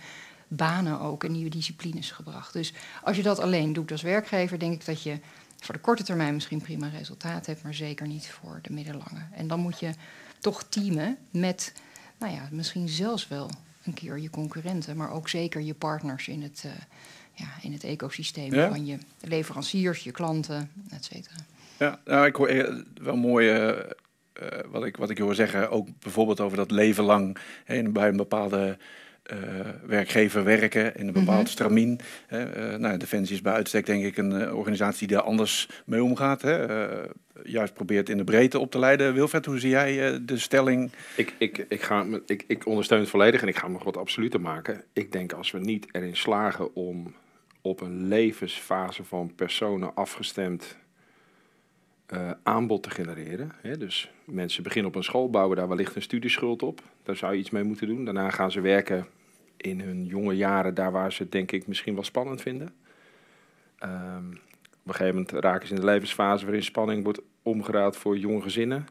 banen 0.48 1.00
ook 1.00 1.24
en 1.24 1.32
nieuwe 1.32 1.50
disciplines 1.50 2.12
gebracht. 2.12 2.54
Dus 2.54 2.74
als 3.04 3.18
je 3.18 3.24
dat 3.24 3.40
alleen 3.40 3.74
doet 3.74 3.92
als 3.92 4.02
werkgever, 4.02 4.60
denk 4.60 4.74
ik 4.74 4.86
dat 4.86 5.04
je 5.04 5.20
voor 5.60 5.76
de 5.76 5.82
korte 5.82 6.04
termijn 6.04 6.34
misschien 6.34 6.62
prima 6.62 6.88
resultaat 6.88 7.46
hebt, 7.46 7.64
maar 7.64 7.74
zeker 7.74 8.08
niet 8.08 8.28
voor 8.28 8.60
de 8.62 8.74
middellange. 8.74 9.28
En 9.32 9.48
dan 9.48 9.60
moet 9.60 9.80
je 9.80 9.92
toch 10.40 10.64
teamen 10.64 11.18
met, 11.32 11.74
nou 12.20 12.34
ja, 12.34 12.48
misschien 12.52 12.90
zelfs 12.90 13.28
wel 13.28 13.50
een 13.84 13.94
keer 13.94 14.20
je 14.20 14.30
concurrenten, 14.30 14.98
maar 14.98 15.12
ook 15.12 15.30
zeker 15.30 15.62
je 15.62 15.74
partners 15.74 16.28
in 16.28 16.42
het, 16.42 16.64
uh, 16.66 16.72
ja, 17.34 17.48
in 17.62 17.74
het 17.74 17.84
ecosysteem 17.84 18.54
ja? 18.54 18.70
van 18.70 18.86
je 18.86 18.98
leveranciers, 19.22 20.04
je 20.04 20.12
klanten, 20.12 20.72
et 20.90 21.06
cetera. 21.06 21.36
Ja, 21.78 22.00
nou, 22.06 22.26
ik 22.26 22.36
hoor 22.36 22.48
eh, 22.48 22.76
wel 23.02 23.16
mooi. 23.16 23.52
Uh, 23.52 23.80
wat, 24.72 24.86
ik, 24.86 24.98
wat 24.98 25.10
ik 25.10 25.18
hoor 25.18 25.36
zeggen, 25.36 25.70
ook 25.70 25.88
bijvoorbeeld 26.00 26.40
over 26.40 26.58
dat 26.58 26.72
leven 26.72 27.04
lang 27.04 27.38
hè, 27.66 27.90
bij 27.90 28.08
een 28.08 28.18
bepaalde 28.18 28.78
werkgever 29.86 30.44
werken 30.44 30.96
in 30.96 31.08
een 31.08 31.14
bepaald 31.14 31.40
mm 31.40 31.46
stramien. 31.46 32.00
Uh, 32.30 32.76
nou, 32.76 32.98
Defensie 32.98 33.36
is 33.36 33.42
bij 33.42 33.54
uitstek 33.54 33.86
denk 33.86 34.04
ik 34.04 34.18
een 34.18 34.32
uh, 34.32 34.56
organisatie 34.56 35.08
die 35.08 35.18
daar 35.18 35.26
anders 35.26 35.70
mee 35.86 36.04
omgaat. 36.04 36.42
Hè? 36.42 36.66
juist 37.44 37.74
probeert 37.74 38.10
in 38.10 38.18
de 38.18 38.24
breedte 38.24 38.60
op 38.60 38.72
te 38.72 38.80
leiden. 38.80 39.14
Wilfred, 39.14 39.46
hoe 39.46 39.60
zie 39.60 39.70
jij 39.70 40.26
de 40.26 40.38
stelling? 40.38 40.92
Ik, 41.16 41.34
ik, 41.38 41.66
ik, 41.70 41.82
ga, 41.82 42.06
ik, 42.26 42.44
ik 42.48 42.66
ondersteun 42.66 43.00
het 43.00 43.10
volledig 43.10 43.42
en 43.42 43.48
ik 43.48 43.58
ga 43.58 43.68
nog 43.68 43.84
wat 43.84 43.98
absoluter 43.98 44.42
maken. 44.42 44.84
Ik 44.94 45.12
denk 45.12 45.34
als 45.34 45.52
we 45.52 45.60
niet 45.60 45.88
erin 45.92 46.16
slagen 46.16 46.76
om 46.76 47.14
op 47.62 47.82
een 47.82 48.08
levensfase 48.08 49.04
van 49.04 49.36
personen 49.36 49.96
afgestemd 49.96 50.78
uh, 52.14 52.32
aanbod 52.44 52.84
te 52.84 52.90
genereren. 52.90 53.52
Hè? 53.62 53.78
Dus 53.78 54.12
mensen 54.26 54.64
beginnen 54.64 54.92
op 54.92 54.98
een 54.98 55.04
school, 55.04 55.30
bouwen 55.30 55.58
daar 55.58 55.68
wellicht 55.68 55.96
een 55.96 56.02
studieschuld 56.02 56.64
op. 56.64 56.82
Daar 57.04 57.16
zou 57.16 57.34
je 57.34 57.40
iets 57.40 57.50
mee 57.50 57.64
moeten 57.64 57.88
doen. 57.88 58.06
Daarna 58.06 58.30
gaan 58.30 58.52
ze 58.52 58.62
werken 58.62 59.08
in 59.58 59.80
hun 59.82 60.06
jonge 60.06 60.36
jaren, 60.36 60.74
daar 60.74 60.92
waar 60.92 61.14
ze 61.14 61.24
het 61.24 61.32
denk 61.32 61.52
ik 61.52 61.68
misschien 61.68 61.94
wel 61.94 62.04
spannend 62.04 62.42
vinden. 62.42 62.74
Um, 63.84 64.30
op 64.84 64.90
een 64.90 64.96
gegeven 64.96 65.16
moment 65.16 65.32
raken 65.32 65.68
ze 65.68 65.74
in 65.74 65.80
de 65.80 65.86
levensfase 65.86 66.46
waarin 66.46 66.64
spanning 66.64 67.04
wordt 67.04 67.22
omgeraad 67.42 67.98
voor 67.98 68.18
jonge 68.18 68.42
gezinnen. 68.42 68.86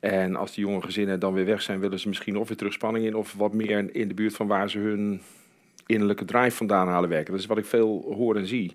En 0.00 0.36
als 0.36 0.54
die 0.54 0.64
jonge 0.64 0.82
gezinnen 0.82 1.20
dan 1.20 1.32
weer 1.32 1.44
weg 1.44 1.62
zijn, 1.62 1.80
willen 1.80 1.98
ze 1.98 2.08
misschien 2.08 2.36
of 2.36 2.48
weer 2.48 2.56
terug 2.56 2.72
spanning 2.72 3.04
in, 3.04 3.14
of 3.14 3.34
wat 3.34 3.52
meer 3.52 3.94
in 3.94 4.08
de 4.08 4.14
buurt 4.14 4.34
van 4.34 4.46
waar 4.46 4.70
ze 4.70 4.78
hun 4.78 5.20
innerlijke 5.86 6.24
drive 6.24 6.56
vandaan 6.56 6.88
halen 6.88 7.08
werken. 7.08 7.30
Dat 7.32 7.40
is 7.40 7.46
wat 7.46 7.58
ik 7.58 7.64
veel 7.64 8.14
hoor 8.16 8.36
en 8.36 8.46
zie. 8.46 8.74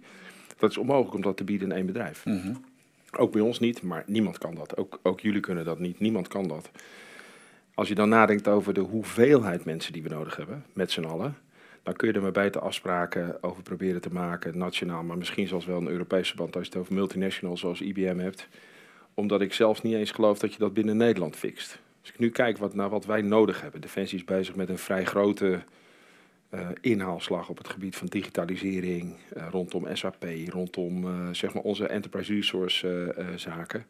Dat 0.58 0.70
is 0.70 0.78
onmogelijk 0.78 1.16
om 1.16 1.22
dat 1.22 1.38
te 1.38 1.44
bieden 1.44 1.70
in 1.70 1.76
één 1.76 1.86
bedrijf. 1.86 2.26
Mm 2.26 2.70
ook 3.18 3.32
bij 3.32 3.42
ons 3.42 3.60
niet, 3.60 3.82
maar 3.82 4.04
niemand 4.08 4.38
kan 4.38 4.56
dat. 4.56 4.78
Ook, 4.78 5.00
ook 5.04 5.20
jullie 5.20 5.40
kunnen 5.40 5.66
dat 5.66 5.80
niet. 5.80 6.00
Niemand 6.00 6.28
kan 6.28 6.48
dat. 6.48 6.72
Als 7.74 7.88
je 7.88 7.96
dan 7.96 8.10
nadenkt 8.10 8.48
over 8.48 8.74
de 8.74 8.80
hoeveelheid 8.80 9.66
mensen 9.66 9.94
die 9.94 10.04
we 10.04 10.10
nodig 10.10 10.36
hebben, 10.36 10.66
met 10.74 10.92
z'n 10.92 11.04
allen, 11.04 11.38
dan 11.84 11.94
kun 11.94 12.08
je 12.08 12.14
er 12.14 12.22
maar 12.22 12.32
beter 12.32 12.62
afspraken 12.62 13.44
over 13.44 13.64
proberen 13.64 14.02
te 14.02 14.14
maken, 14.14 14.58
nationaal, 14.58 15.04
maar 15.04 15.18
misschien 15.18 15.48
zelfs 15.48 15.66
wel 15.66 15.78
een 15.78 15.88
Europese 15.88 16.36
band 16.36 16.56
als 16.56 16.66
je 16.66 16.72
het 16.72 16.80
over 16.82 16.94
multinational 16.94 17.58
zoals 17.58 17.82
IBM 17.82 18.18
hebt. 18.18 18.48
Omdat 19.14 19.42
ik 19.42 19.54
zelfs 19.54 19.82
niet 19.82 19.94
eens 19.94 20.12
geloof 20.12 20.40
dat 20.40 20.54
je 20.54 20.60
dat 20.60 20.74
binnen 20.74 20.98
Nederland 20.98 21.36
fixt. 21.36 21.80
Als 22.02 22.10
ik 22.10 22.20
nu 22.20 22.30
kijk 22.30 22.58
wat, 22.58 22.74
naar 22.74 22.90
wat 22.90 23.06
wij 23.06 23.22
nodig 23.22 23.62
hebben, 23.62 23.82
Defensie 23.82 24.18
is 24.18 24.24
bezig 24.24 24.56
met 24.56 24.70
een 24.70 24.78
vrij 24.78 25.06
grote 25.06 25.64
uh, 26.54 26.68
inhaalslag 26.82 27.50
op 27.50 27.58
het 27.58 27.70
gebied 27.70 27.96
van 27.96 28.08
digitalisering, 28.08 29.16
uh, 29.38 29.48
rondom 29.52 29.88
SAP, 29.94 30.26
rondom 30.48 31.06
uh, 31.06 31.30
zeg 31.32 31.54
maar 31.54 31.64
onze 31.64 31.88
enterprise 31.88 32.34
resource 32.34 33.16
zaken. 33.36 33.86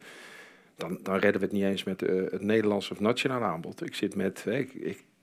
Dan, 0.76 0.98
dan 1.02 1.14
redden 1.14 1.40
we 1.40 1.46
het 1.46 1.54
niet 1.54 1.64
eens 1.64 1.84
met 1.84 2.00
het 2.00 2.42
Nederlandse 2.42 2.92
of 2.92 3.00
nationale 3.00 3.44
aanbod. 3.44 3.86
Ik 3.86 3.94
zit 3.94 4.14
met, 4.14 4.46
ik, 4.46 4.72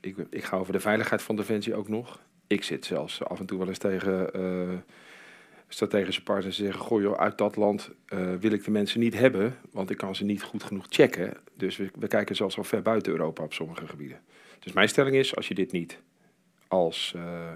ik, 0.01 0.15
ik, 0.29 0.43
ga 0.43 0.57
over 0.57 0.73
de 0.73 0.79
veiligheid 0.79 1.21
van 1.21 1.35
Defensie 1.35 1.75
ook 1.75 1.87
nog. 1.87 2.19
Ik 2.47 2.63
zit 2.63 2.85
zelfs 2.85 3.23
af 3.23 3.39
en 3.39 3.45
toe 3.45 3.57
wel 3.57 3.67
eens 3.67 3.77
tegen 3.77 4.83
strategische 5.67 6.23
partners 6.23 6.59
en 6.59 6.65
zeggen: 6.65 6.81
Goh, 6.81 7.13
uit 7.13 7.37
dat 7.37 7.55
land 7.55 7.89
wil 8.39 8.51
ik 8.51 8.63
de 8.63 8.71
mensen 8.71 8.99
niet 8.99 9.13
hebben, 9.13 9.55
want 9.71 9.89
ik 9.89 9.97
kan 9.97 10.15
ze 10.15 10.23
niet 10.23 10.43
goed 10.43 10.63
genoeg 10.63 10.85
checken. 10.89 11.33
Dus 11.55 11.77
we, 11.77 11.89
we 11.99 12.07
kijken 12.07 12.35
zelfs 12.35 12.57
al 12.57 12.63
ver 12.63 12.81
buiten 12.81 13.11
Europa 13.11 13.43
op 13.43 13.53
sommige 13.53 13.87
gebieden. 13.87 14.19
Dus 14.59 14.73
mijn 14.73 14.89
stelling 14.89 15.15
is: 15.15 15.35
als 15.35 15.47
je 15.47 15.53
dit 15.53 15.71
niet 15.71 15.99
als, 16.69 17.13
uh, 17.15 17.51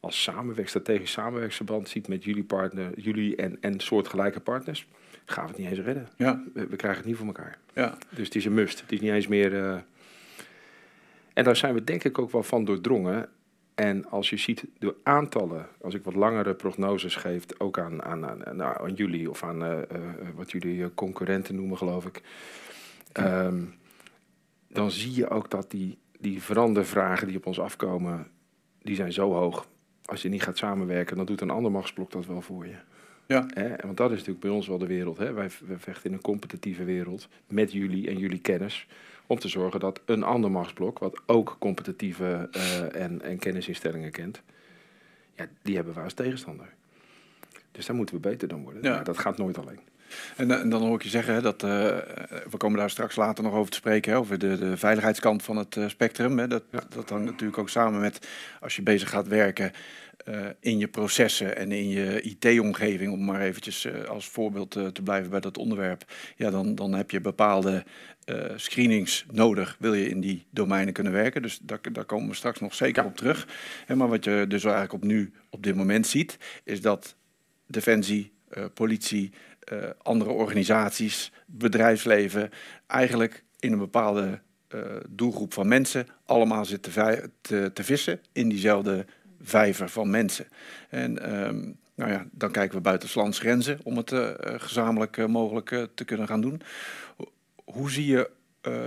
als 0.00 0.22
samenwerk, 0.22 0.68
strategisch 0.68 1.12
samenwerksverband 1.12 1.88
ziet 1.88 2.08
met 2.08 2.24
jullie 2.24 2.44
partner, 2.44 3.00
jullie 3.00 3.36
en, 3.36 3.56
en 3.60 3.80
soortgelijke 3.80 4.40
partners, 4.40 4.86
gaan 5.24 5.44
we 5.44 5.50
het 5.50 5.58
niet 5.58 5.68
eens 5.68 5.78
redden. 5.78 6.08
Ja. 6.16 6.42
We, 6.54 6.66
we 6.66 6.76
krijgen 6.76 7.00
het 7.00 7.08
niet 7.08 7.16
voor 7.16 7.26
elkaar. 7.26 7.58
Ja. 7.74 7.98
Dus 8.10 8.24
het 8.24 8.34
is 8.34 8.44
een 8.44 8.54
must. 8.54 8.80
Het 8.80 8.92
is 8.92 9.00
niet 9.00 9.10
eens 9.10 9.26
meer. 9.26 9.52
Uh, 9.52 9.76
en 11.32 11.44
daar 11.44 11.56
zijn 11.56 11.74
we 11.74 11.84
denk 11.84 12.04
ik 12.04 12.18
ook 12.18 12.30
wel 12.30 12.42
van 12.42 12.64
doordrongen. 12.64 13.28
En 13.74 14.10
als 14.10 14.30
je 14.30 14.36
ziet 14.36 14.64
de 14.78 14.94
aantallen, 15.02 15.68
als 15.80 15.94
ik 15.94 16.04
wat 16.04 16.14
langere 16.14 16.54
prognoses 16.54 17.16
geef, 17.16 17.44
ook 17.58 17.78
aan, 17.78 18.02
aan, 18.02 18.26
aan, 18.26 18.56
nou, 18.56 18.82
aan 18.82 18.94
jullie 18.94 19.30
of 19.30 19.42
aan 19.42 19.62
uh, 19.62 19.70
uh, 19.70 19.78
wat 20.34 20.50
jullie 20.50 20.94
concurrenten 20.94 21.54
noemen, 21.54 21.76
geloof 21.76 22.06
ik. 22.06 22.22
Um, 23.20 23.74
dan 24.68 24.90
zie 24.90 25.14
je 25.14 25.28
ook 25.28 25.50
dat 25.50 25.70
die, 25.70 25.98
die 26.22 26.42
verandervragen 26.42 27.26
die 27.26 27.36
op 27.36 27.46
ons 27.46 27.60
afkomen, 27.60 28.26
die 28.82 28.94
zijn 28.94 29.12
zo 29.12 29.32
hoog. 29.32 29.66
Als 30.04 30.22
je 30.22 30.28
niet 30.28 30.42
gaat 30.42 30.58
samenwerken, 30.58 31.16
dan 31.16 31.26
doet 31.26 31.40
een 31.40 31.50
ander 31.50 31.70
machtsblok 31.70 32.10
dat 32.10 32.26
wel 32.26 32.40
voor 32.40 32.66
je. 32.66 32.76
Ja. 33.26 33.46
Hè? 33.54 33.68
Want 33.82 33.96
dat 33.96 34.10
is 34.10 34.16
natuurlijk 34.16 34.44
bij 34.44 34.50
ons 34.50 34.66
wel 34.66 34.78
de 34.78 34.86
wereld. 34.86 35.18
Hè? 35.18 35.32
Wij, 35.32 35.50
wij 35.66 35.78
vechten 35.78 36.10
in 36.10 36.16
een 36.16 36.22
competitieve 36.22 36.84
wereld 36.84 37.28
met 37.46 37.72
jullie 37.72 38.08
en 38.08 38.18
jullie 38.18 38.40
kennis. 38.40 38.86
Om 39.26 39.38
te 39.38 39.48
zorgen 39.48 39.80
dat 39.80 40.00
een 40.04 40.22
ander 40.22 40.50
machtsblok, 40.50 40.98
wat 40.98 41.20
ook 41.26 41.56
competitieve 41.58 42.48
uh, 42.56 43.02
en, 43.02 43.22
en 43.22 43.38
kennisinstellingen 43.38 44.10
kent, 44.10 44.42
ja, 45.34 45.46
die 45.62 45.74
hebben 45.74 45.94
we 45.94 46.00
als 46.00 46.14
tegenstander. 46.14 46.74
Dus 47.72 47.86
daar 47.86 47.96
moeten 47.96 48.14
we 48.14 48.20
beter 48.20 48.48
dan 48.48 48.62
worden. 48.62 48.82
Ja. 48.82 48.94
Maar 48.94 49.04
dat 49.04 49.18
gaat 49.18 49.38
nooit 49.38 49.58
alleen. 49.58 49.80
En, 50.36 50.50
en, 50.50 50.68
dan 50.68 50.82
hoor 50.82 50.94
ik 50.94 51.02
je 51.02 51.08
zeggen 51.08 51.34
hè, 51.34 51.40
dat, 51.40 51.62
uh, 51.62 51.70
we 52.50 52.56
komen 52.56 52.78
daar 52.78 52.90
straks 52.90 53.16
later 53.16 53.44
nog 53.44 53.54
over 53.54 53.70
te 53.70 53.76
spreken, 53.76 54.12
hè, 54.12 54.18
over 54.18 54.38
de, 54.38 54.58
de 54.58 54.76
veiligheidskant 54.76 55.42
van 55.42 55.56
het 55.56 55.76
uh, 55.76 55.88
spectrum. 55.88 56.38
Hè, 56.38 56.48
dat, 56.48 56.62
ja. 56.70 56.82
dat 56.88 57.08
hangt 57.10 57.24
natuurlijk 57.24 57.58
ook 57.58 57.68
samen 57.68 58.00
met 58.00 58.28
als 58.60 58.76
je 58.76 58.82
bezig 58.82 59.10
gaat 59.10 59.28
werken 59.28 59.72
uh, 60.28 60.46
in 60.60 60.78
je 60.78 60.88
processen 60.88 61.56
en 61.56 61.72
in 61.72 61.88
je 61.88 62.20
IT-omgeving, 62.20 63.12
om 63.12 63.24
maar 63.24 63.40
eventjes 63.40 63.88
als 64.08 64.28
voorbeeld 64.28 64.70
te 64.70 65.02
blijven 65.04 65.30
bij 65.30 65.40
dat 65.40 65.58
onderwerp, 65.58 66.04
ja, 66.36 66.50
dan, 66.50 66.74
dan 66.74 66.92
heb 66.92 67.10
je 67.10 67.20
bepaalde 67.20 67.84
screenings 68.56 69.24
nodig, 69.32 69.76
wil 69.78 69.94
je 69.94 70.08
in 70.08 70.20
die 70.20 70.46
domeinen 70.50 70.94
kunnen 70.94 71.12
werken. 71.12 71.42
Dus 71.42 71.58
daar, 71.62 71.78
daar 71.92 72.04
komen 72.04 72.28
we 72.28 72.34
straks 72.34 72.60
nog 72.60 72.74
zeker 72.74 73.04
op 73.04 73.16
terug. 73.16 73.48
En 73.86 73.96
maar 73.96 74.08
wat 74.08 74.24
je 74.24 74.44
dus 74.48 74.64
eigenlijk 74.64 74.92
op 74.92 75.04
nu, 75.04 75.32
op 75.50 75.62
dit 75.62 75.74
moment 75.74 76.06
ziet, 76.06 76.38
is 76.64 76.80
dat 76.80 77.16
defensie, 77.66 78.32
politie, 78.74 79.32
andere 80.02 80.30
organisaties, 80.30 81.32
bedrijfsleven, 81.46 82.50
eigenlijk 82.86 83.44
in 83.58 83.72
een 83.72 83.78
bepaalde 83.78 84.40
doelgroep 85.08 85.52
van 85.52 85.68
mensen 85.68 86.06
allemaal 86.26 86.64
zitten 86.64 86.92
te, 87.40 87.70
te, 87.72 87.84
vissen 87.84 88.20
in 88.32 88.48
diezelfde 88.48 89.06
vijver 89.40 89.88
van 89.88 90.10
mensen. 90.10 90.46
En 90.88 91.40
um, 91.46 91.78
nou 91.94 92.10
ja, 92.10 92.26
dan 92.30 92.50
kijken 92.50 92.76
we 92.76 92.82
buiten 92.82 93.32
grenzen 93.32 93.78
om 93.82 93.96
het 93.96 94.12
uh, 94.12 94.30
gezamenlijk 94.44 95.26
mogelijk 95.28 95.88
te 95.94 96.04
kunnen 96.04 96.26
gaan 96.26 96.40
doen. 96.40 96.62
Hoe 97.64 97.90
zie 97.90 98.06
je, 98.06 98.30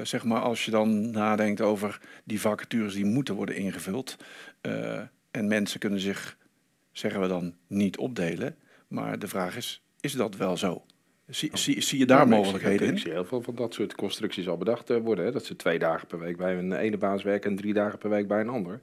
zeg 0.04 0.24
maar, 0.24 0.42
als 0.42 0.66
je 0.66 0.72
dan 0.72 1.12
nadenkt 1.12 1.62
over 1.62 2.00
die 2.24 2.42
vacatures 2.42 2.94
die 2.94 3.06
moeten 3.06 3.36
worden 3.36 3.56
ingevuld, 3.56 4.18
en 5.36 5.48
mensen 5.48 5.80
kunnen 5.80 6.00
zich, 6.00 6.38
zeggen 6.92 7.22
we 7.22 7.28
dan, 7.28 7.56
niet 7.68 7.98
opdelen. 7.98 8.56
Maar 8.88 9.20
de 9.20 9.28
vraag 9.28 9.56
is, 9.56 9.82
is 10.06 10.14
dat 10.14 10.36
wel 10.36 10.58
zo? 10.58 10.84
Zie, 11.28 11.50
zie, 11.54 11.82
zie 11.82 12.00
je 12.00 12.06
daar 12.06 12.18
ja, 12.18 12.26
mogelijkheden 12.26 12.88
in? 12.88 12.94
Ik 12.94 13.00
zie 13.00 13.12
heel 13.12 13.26
veel 13.26 13.42
van 13.42 13.56
dat 13.56 13.74
soort 13.74 13.96
constructies 13.96 14.48
al 14.48 14.58
bedacht 14.58 14.90
worden. 15.00 15.26
Hè? 15.26 15.32
Dat 15.32 15.46
ze 15.46 15.56
twee 15.56 15.80
dagen 15.80 16.08
per 16.08 16.20
week 16.20 16.38
bij 16.38 16.58
een 16.58 16.74
ene 16.74 16.98
baas 16.98 17.24
werken 17.24 17.50
en 17.50 17.56
drie 17.56 17.74
dagen 17.74 17.98
per 17.98 18.10
week 18.10 18.28
bij 18.28 18.40
een 18.40 18.50
ander. 18.50 18.80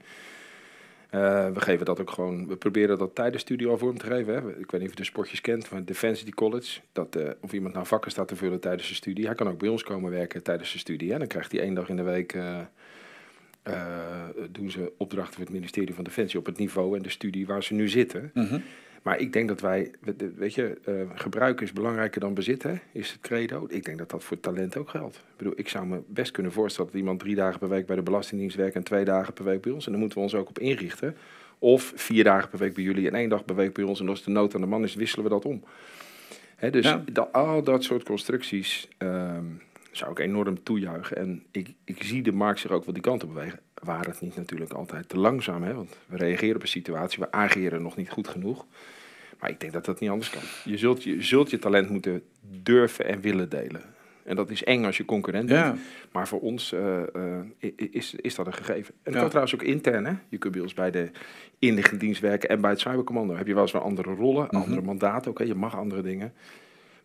Uh, 1.14 1.48
we 1.50 1.60
geven 1.60 1.86
dat 1.86 2.00
ook 2.00 2.10
gewoon, 2.10 2.46
we 2.48 2.56
proberen 2.56 2.98
dat 2.98 3.14
tijdens 3.14 3.42
studie 3.42 3.68
al 3.68 3.78
vorm 3.78 3.98
te 3.98 4.06
geven. 4.06 4.34
Hè. 4.34 4.38
Ik 4.58 4.70
weet 4.70 4.80
niet 4.80 4.82
of 4.82 4.90
je 4.90 5.00
de 5.00 5.04
sportjes 5.04 5.40
kent 5.40 5.68
van 5.68 5.84
Defensity 5.84 6.30
College. 6.30 6.80
Dat 6.92 7.16
uh, 7.16 7.30
of 7.40 7.52
iemand 7.52 7.74
nou 7.74 7.86
vakken 7.86 8.10
staat 8.10 8.28
te 8.28 8.36
vullen 8.36 8.60
tijdens 8.60 8.88
de 8.88 8.94
studie. 8.94 9.26
Hij 9.26 9.34
kan 9.34 9.48
ook 9.48 9.58
bij 9.58 9.68
ons 9.68 9.82
komen 9.82 10.10
werken 10.10 10.42
tijdens 10.42 10.72
de 10.72 10.78
studie. 10.78 11.12
Hè. 11.12 11.18
Dan 11.18 11.26
krijgt 11.26 11.52
hij 11.52 11.60
één 11.60 11.74
dag 11.74 11.88
in 11.88 11.96
de 11.96 12.02
week, 12.02 12.34
uh, 12.34 12.58
doen 14.50 14.70
ze 14.70 14.92
opdrachten 14.96 15.34
voor 15.34 15.44
het 15.44 15.52
ministerie 15.52 15.94
van 15.94 16.04
Defensie 16.04 16.38
op 16.38 16.46
het 16.46 16.58
niveau 16.58 16.96
en 16.96 17.02
de 17.02 17.10
studie 17.10 17.46
waar 17.46 17.62
ze 17.62 17.74
nu 17.74 17.88
zitten. 17.88 18.30
Mm 18.34 18.46
-hmm. 18.46 18.62
Maar 19.02 19.18
ik 19.20 19.32
denk 19.32 19.48
dat 19.48 19.60
wij, 19.60 19.90
weet 20.36 20.54
je, 20.54 20.78
uh, 20.88 20.94
gebruik 21.14 21.60
is 21.60 21.72
belangrijker 21.72 22.20
dan 22.20 22.34
bezitten, 22.34 22.80
is 22.92 23.10
het 23.10 23.20
credo. 23.20 23.66
Ik 23.68 23.84
denk 23.84 23.98
dat 23.98 24.10
dat 24.10 24.24
voor 24.24 24.40
talent 24.40 24.76
ook 24.76 24.88
geldt. 24.88 25.16
Ik 25.16 25.36
bedoel, 25.36 25.52
ik 25.56 25.68
zou 25.68 25.86
me 25.86 26.00
best 26.06 26.30
kunnen 26.30 26.52
voorstellen 26.52 26.90
dat 26.90 27.00
iemand 27.00 27.20
drie 27.20 27.34
dagen 27.34 27.58
per 27.58 27.68
week 27.68 27.86
bij 27.86 27.96
de 27.96 28.02
Belastingdienst 28.02 28.56
werkt 28.56 28.74
en 28.74 28.82
twee 28.82 29.04
dagen 29.04 29.32
per 29.32 29.44
week 29.44 29.60
bij 29.60 29.72
ons. 29.72 29.84
En 29.84 29.90
daar 29.90 30.00
moeten 30.00 30.18
we 30.18 30.24
ons 30.24 30.34
ook 30.34 30.48
op 30.48 30.58
inrichten. 30.58 31.16
Of 31.58 31.92
vier 31.96 32.24
dagen 32.24 32.48
per 32.48 32.58
week 32.58 32.74
bij 32.74 32.84
jullie 32.84 33.08
en 33.08 33.14
één 33.14 33.28
dag 33.28 33.44
per 33.44 33.54
week 33.54 33.72
bij 33.72 33.84
ons. 33.84 34.00
En 34.00 34.08
als 34.08 34.22
de 34.24 34.30
nood 34.30 34.54
aan 34.54 34.60
de 34.60 34.66
man 34.66 34.84
is, 34.84 34.94
wisselen 34.94 35.24
we 35.24 35.30
dat 35.30 35.44
om. 35.44 35.62
Dus 36.70 36.96
ja. 37.14 37.28
al 37.32 37.62
dat 37.62 37.84
soort 37.84 38.02
constructies 38.02 38.88
um, 38.98 39.60
zou 39.92 40.10
ik 40.10 40.18
enorm 40.18 40.62
toejuichen. 40.62 41.16
En 41.16 41.42
ik, 41.50 41.74
ik 41.84 42.02
zie 42.02 42.22
de 42.22 42.32
markt 42.32 42.60
zich 42.60 42.70
ook 42.70 42.84
wel 42.84 42.94
die 42.94 43.02
kant 43.02 43.24
op 43.24 43.34
bewegen. 43.34 43.60
Waar 43.74 44.06
het 44.06 44.20
niet 44.20 44.36
natuurlijk 44.36 44.72
altijd 44.72 45.08
te 45.08 45.18
langzaam, 45.18 45.62
hè? 45.62 45.74
want 45.74 45.96
we 46.06 46.16
reageren 46.16 46.56
op 46.56 46.62
een 46.62 46.68
situatie, 46.68 47.18
we 47.18 47.32
ageren 47.32 47.82
nog 47.82 47.96
niet 47.96 48.10
goed 48.10 48.28
genoeg. 48.28 48.66
Maar 49.40 49.50
ik 49.50 49.60
denk 49.60 49.72
dat 49.72 49.84
dat 49.84 50.00
niet 50.00 50.10
anders 50.10 50.30
kan. 50.30 50.42
Je 50.64 50.78
zult 50.78 51.02
je, 51.02 51.22
zult 51.22 51.50
je 51.50 51.58
talent 51.58 51.90
moeten 51.90 52.22
durven 52.40 53.06
en 53.06 53.20
willen 53.20 53.48
delen. 53.48 53.82
En 54.24 54.36
dat 54.36 54.50
is 54.50 54.64
eng 54.64 54.84
als 54.84 54.96
je 54.96 55.04
concurrent 55.04 55.46
bent. 55.46 55.60
Ja. 55.60 55.74
Maar 56.12 56.28
voor 56.28 56.40
ons 56.40 56.72
uh, 56.72 57.02
uh, 57.16 57.70
is, 57.90 58.14
is 58.14 58.34
dat 58.34 58.46
een 58.46 58.52
gegeven. 58.52 58.94
En 58.94 59.00
dat 59.02 59.14
ja. 59.14 59.20
kan 59.20 59.28
trouwens 59.28 59.54
ook 59.54 59.62
intern. 59.62 60.04
Hè? 60.04 60.12
Je 60.28 60.38
kunt 60.38 60.52
bij 60.52 60.62
ons 60.62 60.74
bij 60.74 60.90
de 60.90 61.10
inlichtingendienst 61.58 62.20
werken 62.20 62.48
en 62.48 62.60
bij 62.60 62.70
het 62.70 62.80
cybercommando. 62.80 63.34
Heb 63.34 63.46
je 63.46 63.52
wel 63.52 63.62
eens 63.62 63.72
wel 63.72 63.82
andere 63.82 64.14
rollen, 64.14 64.42
mm 64.42 64.48
-hmm. 64.50 64.60
andere 64.60 64.82
mandaten. 64.82 65.30
Oké, 65.30 65.42
okay, 65.42 65.46
je 65.46 65.54
mag 65.54 65.76
andere 65.76 66.02
dingen. 66.02 66.32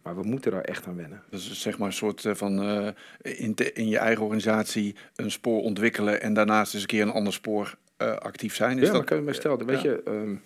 Maar 0.07 0.15
we 0.15 0.27
moeten 0.27 0.51
daar 0.51 0.61
echt 0.61 0.87
aan 0.87 0.95
wennen. 0.95 1.21
Dus 1.29 1.61
zeg 1.61 1.77
maar 1.77 1.87
een 1.87 1.93
soort 1.93 2.25
van 2.27 2.63
uh, 2.63 2.87
in, 3.21 3.53
te, 3.53 3.73
in, 3.73 3.87
je 3.87 3.97
eigen 3.97 4.23
organisatie 4.23 4.95
een 5.15 5.31
spoor 5.31 5.61
ontwikkelen 5.61 6.21
en 6.21 6.33
daarnaast 6.33 6.73
eens 6.73 6.81
een 6.81 6.87
keer 6.87 7.01
een 7.01 7.11
ander 7.11 7.33
spoor 7.33 7.75
uh, 8.01 8.15
actief 8.15 8.55
zijn. 8.55 8.79
Is 8.79 8.87
ja, 8.87 8.93
dat 8.93 9.03
kan 9.03 9.17
je 9.17 9.23
me 9.23 9.33
stellen. 9.33 9.65
Weet 9.65 9.81
ja. 9.81 9.91
je, 9.91 10.01
um, 10.07 10.41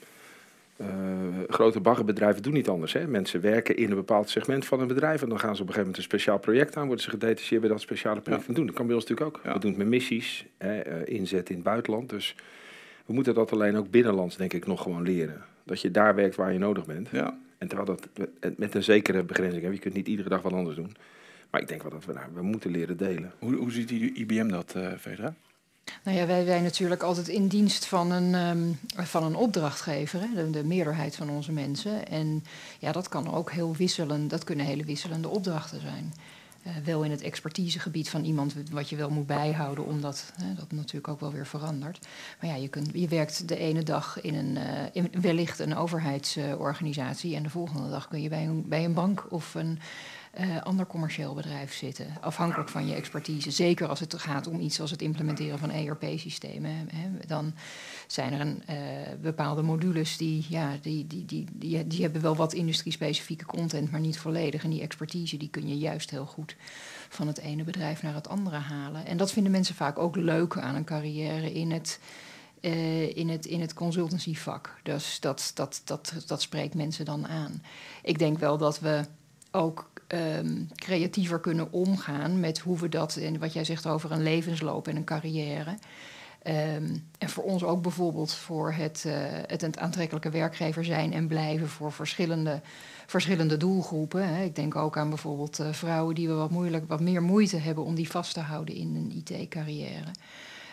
uh, 0.77 0.87
grote 1.47 1.79
baggerbedrijven 1.79 2.41
doen 2.41 2.53
niet 2.53 2.69
anders. 2.69 2.93
Hè? 2.93 3.07
Mensen 3.07 3.41
werken 3.41 3.75
in 3.75 3.89
een 3.89 3.95
bepaald 3.95 4.29
segment 4.29 4.65
van 4.65 4.79
een 4.79 4.87
bedrijf 4.87 5.21
en 5.21 5.29
dan 5.29 5.39
gaan 5.39 5.55
ze 5.55 5.61
op 5.61 5.67
een 5.67 5.73
gegeven 5.73 5.91
moment 5.91 5.97
een 5.97 6.17
speciaal 6.17 6.39
project 6.39 6.77
aan, 6.77 6.85
worden 6.85 7.03
ze 7.03 7.09
gedetacheerd 7.09 7.61
bij 7.61 7.69
dat 7.69 7.81
speciale 7.81 8.21
project 8.21 8.45
ja. 8.47 8.53
doen. 8.53 8.65
Dat 8.65 8.75
kan 8.75 8.85
bij 8.85 8.95
ons 8.95 9.05
natuurlijk 9.05 9.37
ook. 9.37 9.53
We 9.53 9.59
doen 9.59 9.69
het 9.69 9.79
met 9.79 9.87
missies, 9.87 10.45
hè, 10.57 11.05
inzet 11.07 11.49
in 11.49 11.55
het 11.55 11.63
buitenland. 11.63 12.09
Dus 12.09 12.35
we 13.05 13.13
moeten 13.13 13.33
dat 13.33 13.51
alleen 13.51 13.77
ook 13.77 13.89
binnenlands, 13.89 14.37
denk 14.37 14.53
ik, 14.53 14.67
nog 14.67 14.81
gewoon 14.81 15.03
leren. 15.03 15.41
Dat 15.63 15.81
je 15.81 15.91
daar 15.91 16.15
werkt 16.15 16.35
waar 16.35 16.53
je 16.53 16.59
nodig 16.59 16.85
bent. 16.85 17.09
Ja. 17.11 17.37
En 17.61 17.67
terwijl 17.67 17.87
dat 17.87 18.27
met 18.57 18.75
een 18.75 18.83
zekere 18.83 19.23
begrenzing, 19.23 19.63
hè, 19.63 19.69
je 19.69 19.79
kunt 19.79 19.93
niet 19.93 20.07
iedere 20.07 20.29
dag 20.29 20.41
wat 20.41 20.53
anders 20.53 20.75
doen. 20.75 20.95
Maar 21.49 21.61
ik 21.61 21.67
denk 21.67 21.81
wel 21.81 21.91
dat 21.91 22.05
we, 22.05 22.13
nou, 22.13 22.25
we 22.33 22.41
moeten 22.41 22.71
leren 22.71 22.97
delen. 22.97 23.33
Hoe, 23.39 23.55
hoe 23.55 23.71
ziet 23.71 23.87
die 23.87 24.13
IBM 24.13 24.47
dat, 24.47 24.73
uh, 24.77 24.91
Vedra? 24.97 25.33
Nou 26.03 26.17
ja, 26.17 26.25
wij 26.25 26.45
zijn 26.45 26.63
natuurlijk 26.63 27.01
altijd 27.01 27.27
in 27.27 27.47
dienst 27.47 27.85
van 27.85 28.11
een, 28.11 28.33
um, 28.33 28.79
van 28.95 29.23
een 29.23 29.35
opdrachtgever, 29.35 30.19
hè, 30.19 30.27
de, 30.35 30.49
de, 30.49 30.63
meerderheid 30.63 31.15
van 31.15 31.29
onze 31.29 31.51
mensen. 31.51 32.07
En 32.07 32.43
ja, 32.79 32.91
dat 32.91 33.09
kan 33.09 33.33
ook 33.33 33.51
heel 33.51 33.75
wisselend, 33.75 34.29
dat 34.29 34.43
kunnen 34.43 34.65
hele 34.65 34.83
wisselende 34.83 35.27
opdrachten 35.27 35.81
zijn. 35.81 36.13
Uh, 36.67 36.71
wel 36.83 37.03
in 37.03 37.11
het 37.11 37.21
expertisegebied 37.21 38.09
van 38.09 38.23
iemand 38.23 38.53
wat 38.71 38.89
je 38.89 38.95
wel 38.95 39.09
moet 39.09 39.27
bijhouden, 39.27 39.85
omdat 39.85 40.33
dat 40.55 40.71
natuurlijk 40.71 41.07
ook 41.07 41.19
wel 41.19 41.31
weer 41.31 41.47
verandert. 41.47 42.07
Maar 42.39 42.49
ja, 42.49 42.55
je, 42.55 42.67
kunt, 42.67 42.89
je 42.93 43.07
werkt 43.07 43.47
de 43.47 43.57
ene 43.57 43.83
dag 43.83 44.21
in, 44.21 44.35
een, 44.35 44.55
uh, 44.55 44.63
in 44.91 45.21
wellicht 45.21 45.59
een 45.59 45.75
overheidsorganisatie 45.75 47.35
en 47.35 47.43
de 47.43 47.49
volgende 47.49 47.89
dag 47.89 48.07
kun 48.07 48.21
je 48.21 48.29
bij 48.29 48.45
een, 48.45 48.67
bij 48.67 48.85
een 48.85 48.93
bank 48.93 49.25
of 49.29 49.53
een 49.53 49.79
uh, 50.39 50.61
ander 50.61 50.85
commercieel 50.85 51.33
bedrijf 51.33 51.73
zitten. 51.73 52.17
Afhankelijk 52.21 52.69
van 52.69 52.87
je 52.87 52.93
expertise. 52.93 53.51
Zeker 53.51 53.87
als 53.87 53.99
het 53.99 54.19
gaat 54.19 54.47
om 54.47 54.59
iets 54.59 54.81
als 54.81 54.91
het 54.91 55.01
implementeren 55.01 55.59
van 55.59 55.71
ERP-systemen. 55.71 56.89
Dan 57.27 57.53
zijn 58.07 58.33
er 58.33 58.39
een, 58.39 58.63
uh, 58.69 58.75
bepaalde 59.21 59.61
modules 59.61 60.17
die, 60.17 60.45
ja, 60.49 60.77
die, 60.81 61.07
die, 61.07 61.25
die, 61.25 61.47
die, 61.53 61.87
die 61.87 62.01
hebben 62.01 62.21
wel 62.21 62.35
wat 62.35 62.53
industrie-specifieke 62.53 63.45
content, 63.45 63.91
maar 63.91 63.99
niet 63.99 64.19
volledig. 64.19 64.63
En 64.63 64.69
die 64.69 64.81
expertise 64.81 65.37
die 65.37 65.49
kun 65.49 65.67
je 65.67 65.77
juist 65.77 66.09
heel 66.09 66.25
goed 66.25 66.55
van 67.09 67.27
het 67.27 67.37
ene 67.37 67.63
bedrijf 67.63 68.01
naar 68.01 68.15
het 68.15 68.29
andere 68.29 68.57
halen. 68.57 69.05
En 69.05 69.17
dat 69.17 69.31
vinden 69.31 69.51
mensen 69.51 69.75
vaak 69.75 69.99
ook 69.99 70.15
leuk 70.15 70.57
aan 70.57 70.75
een 70.75 70.83
carrière 70.83 71.53
in 71.53 71.71
het. 71.71 71.99
Uh, 72.61 73.17
in 73.17 73.29
het, 73.29 73.45
in 73.45 73.61
het 73.61 73.73
consultancyvak. 73.73 74.79
Dus 74.83 75.19
dat, 75.19 75.51
dat, 75.53 75.81
dat, 75.85 76.23
dat 76.27 76.41
spreekt 76.41 76.75
mensen 76.75 77.05
dan 77.05 77.27
aan. 77.27 77.63
Ik 78.03 78.19
denk 78.19 78.39
wel 78.39 78.57
dat 78.57 78.79
we 78.79 79.05
ook 79.51 79.91
ehm, 80.11 80.65
creatiever 80.75 81.39
kunnen 81.39 81.71
omgaan 81.71 82.39
met 82.39 82.59
hoe 82.59 82.77
we 82.77 82.89
dat, 82.89 83.15
en 83.15 83.39
wat 83.39 83.53
jij 83.53 83.63
zegt 83.63 83.87
over 83.87 84.11
een 84.11 84.23
levensloop 84.23 84.87
en 84.87 84.95
een 84.95 85.03
carrière. 85.03 85.77
Ehm, 86.41 86.95
en 87.17 87.29
voor 87.29 87.43
ons 87.43 87.63
ook 87.63 87.81
bijvoorbeeld 87.81 88.33
voor 88.33 88.73
het, 88.73 89.03
uh, 89.07 89.13
het 89.47 89.77
aantrekkelijke 89.77 90.29
werkgever 90.29 90.85
zijn 90.85 91.13
en 91.13 91.27
blijven 91.27 91.67
voor 91.67 91.91
verschillende, 91.91 92.61
verschillende 93.05 93.57
doelgroepen. 93.57 94.27
Hè. 94.27 94.43
Ik 94.43 94.55
denk 94.55 94.75
ook 94.75 94.97
aan 94.97 95.09
bijvoorbeeld 95.09 95.59
uh, 95.59 95.73
vrouwen 95.73 96.15
die 96.15 96.27
we 96.27 96.33
wat, 96.33 96.49
moeilijk, 96.49 96.87
wat 96.87 96.99
meer 96.99 97.21
moeite 97.21 97.57
hebben 97.57 97.83
om 97.83 97.95
die 97.95 98.09
vast 98.09 98.33
te 98.33 98.39
houden 98.39 98.75
in 98.75 98.95
een 98.95 99.23
IT-carrière. 99.25 100.11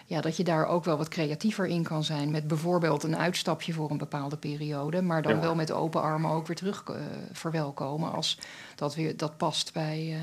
Ja, 0.09 0.21
dat 0.21 0.37
je 0.37 0.45
daar 0.45 0.67
ook 0.67 0.85
wel 0.85 0.97
wat 0.97 1.09
creatiever 1.09 1.67
in 1.67 1.83
kan 1.83 2.05
zijn. 2.05 2.31
Met 2.31 2.47
bijvoorbeeld 2.47 3.03
een 3.03 3.17
uitstapje 3.17 3.73
voor 3.73 3.91
een 3.91 3.99
bepaalde 3.99 4.37
periode. 4.37 5.03
Maar 5.03 5.23
dan 5.23 5.35
ja. 5.35 5.41
wel 5.41 5.55
met 5.55 5.71
open 5.71 6.03
armen 6.03 6.31
ook 6.31 6.47
weer 6.47 6.57
terug 6.57 6.85
uh, 6.91 6.97
verwelkomen. 7.33 8.13
Als 8.13 8.39
dat, 8.75 8.95
weer, 8.95 9.17
dat 9.17 9.37
past 9.37 9.73
bij 9.73 10.17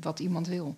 wat 0.00 0.18
iemand 0.18 0.46
wil. 0.46 0.74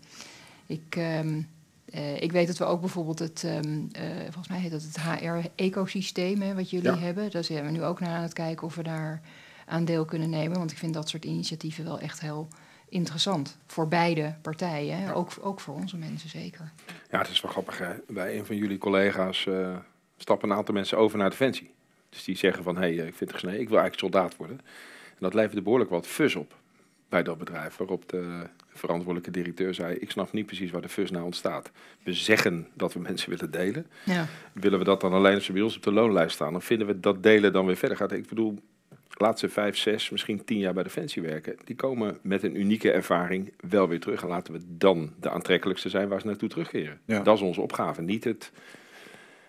Ik. 0.67 0.97
Um, 0.97 1.49
uh, 1.95 2.23
ik 2.23 2.33
weet 2.33 2.47
dat 2.47 2.59
we 2.59 2.65
ook 2.65 2.81
bijvoorbeeld 2.81 3.19
het, 3.19 3.43
um, 3.43 3.89
uh, 3.99 4.03
volgens 4.23 4.49
mij 4.49 4.59
heet 4.59 4.71
dat 4.71 4.83
het 4.83 5.01
HR-ecosysteem, 5.01 6.55
wat 6.55 6.71
jullie 6.71 6.91
ja. 6.91 6.99
hebben. 6.99 7.31
Daar 7.31 7.45
zijn 7.45 7.65
we 7.65 7.71
nu 7.71 7.85
ook 7.85 8.01
naar 8.01 8.17
aan 8.17 8.23
het 8.23 8.33
kijken 8.33 8.67
of 8.67 8.75
we 8.75 8.83
daar 8.83 9.21
aan 9.67 9.85
deel 9.85 10.05
kunnen 10.05 10.31
nemen. 10.31 10.59
Want 10.59 10.71
ik 10.71 10.79
vind 10.79 10.95
dat 10.95 11.09
soort 11.09 11.25
initiatieven 11.25 11.85
wel 11.85 11.99
echt 11.99 12.21
heel 12.21 12.49
interessant. 12.91 13.59
Voor 13.67 13.89
beide 13.89 14.35
partijen, 14.43 14.99
hè? 14.99 15.15
Ook, 15.15 15.31
ook 15.41 15.61
voor 15.61 15.75
onze 15.75 15.97
mensen 15.97 16.29
zeker. 16.29 16.73
Ja, 17.11 17.19
het 17.19 17.29
is 17.29 17.41
wel 17.41 17.51
grappig. 17.51 17.79
Hè? 17.79 17.93
Bij 18.09 18.39
een 18.39 18.47
van 18.47 18.57
jullie 18.57 18.79
collega's 18.79 19.47
uh, 19.47 19.77
stappen 20.17 20.51
een 20.51 20.57
aantal 20.57 20.75
mensen 20.75 20.99
over 20.99 21.19
naar 21.19 21.31
Defensie. 21.31 21.71
Dus 22.09 22.25
die 22.25 22.37
zeggen 22.37 22.65
van, 22.65 22.77
hé, 22.77 22.81
hey, 22.81 23.07
ik 23.07 23.15
vind 23.15 23.21
het 23.21 23.33
gesneden, 23.33 23.61
ik 23.61 23.69
wil 23.69 23.79
eigenlijk 23.79 24.13
soldaat 24.13 24.37
worden. 24.37 24.59
En 25.09 25.17
dat 25.19 25.35
levert 25.35 25.65
behoorlijk 25.65 25.91
wat 25.91 26.07
fus 26.07 26.35
op 26.35 26.55
bij 27.11 27.23
dat 27.23 27.39
bedrijf. 27.39 27.77
Waarop 27.77 28.09
de 28.09 28.47
verantwoordelijke 28.73 29.31
directeur 29.31 29.75
zei: 29.75 29.95
Ik 29.95 30.11
snap 30.11 30.33
niet 30.33 30.47
precies 30.47 30.71
waar 30.71 30.83
de 30.83 30.89
fus 30.89 31.11
nou 31.11 31.25
ontstaat. 31.25 31.71
We 32.03 32.13
zeggen 32.13 32.69
dat 32.75 32.93
we 32.93 33.01
mensen 33.01 33.31
willen 33.31 33.51
delen. 33.51 33.87
Ja. 34.05 34.27
Willen 34.53 34.79
we 34.79 34.85
dat 34.85 35.01
dan 35.01 35.13
alleen 35.13 35.35
als 35.35 35.45
ze 35.45 35.53
bij 35.53 35.63
ons 35.63 35.77
op 35.77 35.83
de 35.83 35.93
loonlijst 35.93 36.35
staan? 36.35 36.57
Of 36.57 36.65
vinden 36.65 36.87
we 36.87 37.01
dat 37.01 37.23
delen 37.23 37.53
dan 37.53 37.67
weer 37.67 37.77
verder 37.77 37.97
gaat? 37.97 38.13
Ik 38.13 38.29
bedoel, 38.29 38.59
laat 39.21 39.39
ze 39.39 39.49
vijf, 39.49 39.77
zes, 39.77 40.11
misschien 40.11 40.45
tien 40.45 40.59
jaar 40.59 40.75
bij 40.75 40.83
Defensie 40.83 41.23
werken. 41.23 41.57
Die 41.65 41.77
komen 41.77 42.19
met 42.23 42.43
een 42.43 42.61
unieke 42.61 42.93
ervaring 42.93 43.53
wel 43.69 43.89
weer 43.89 44.01
terug. 44.01 44.23
En 44.23 44.29
laten 44.29 44.53
we 44.53 44.61
dan 44.67 45.13
de 45.21 45.31
aantrekkelijkste 45.31 45.89
zijn 45.89 46.09
waar 46.09 46.21
ze 46.21 46.27
naartoe 46.27 46.49
terugkeren. 46.49 47.01
Ja. 47.05 47.23
Dat 47.23 47.37
is 47.37 47.43
onze 47.43 47.61
opgave. 47.61 48.03
Niet 48.03 48.25
het 48.25 48.53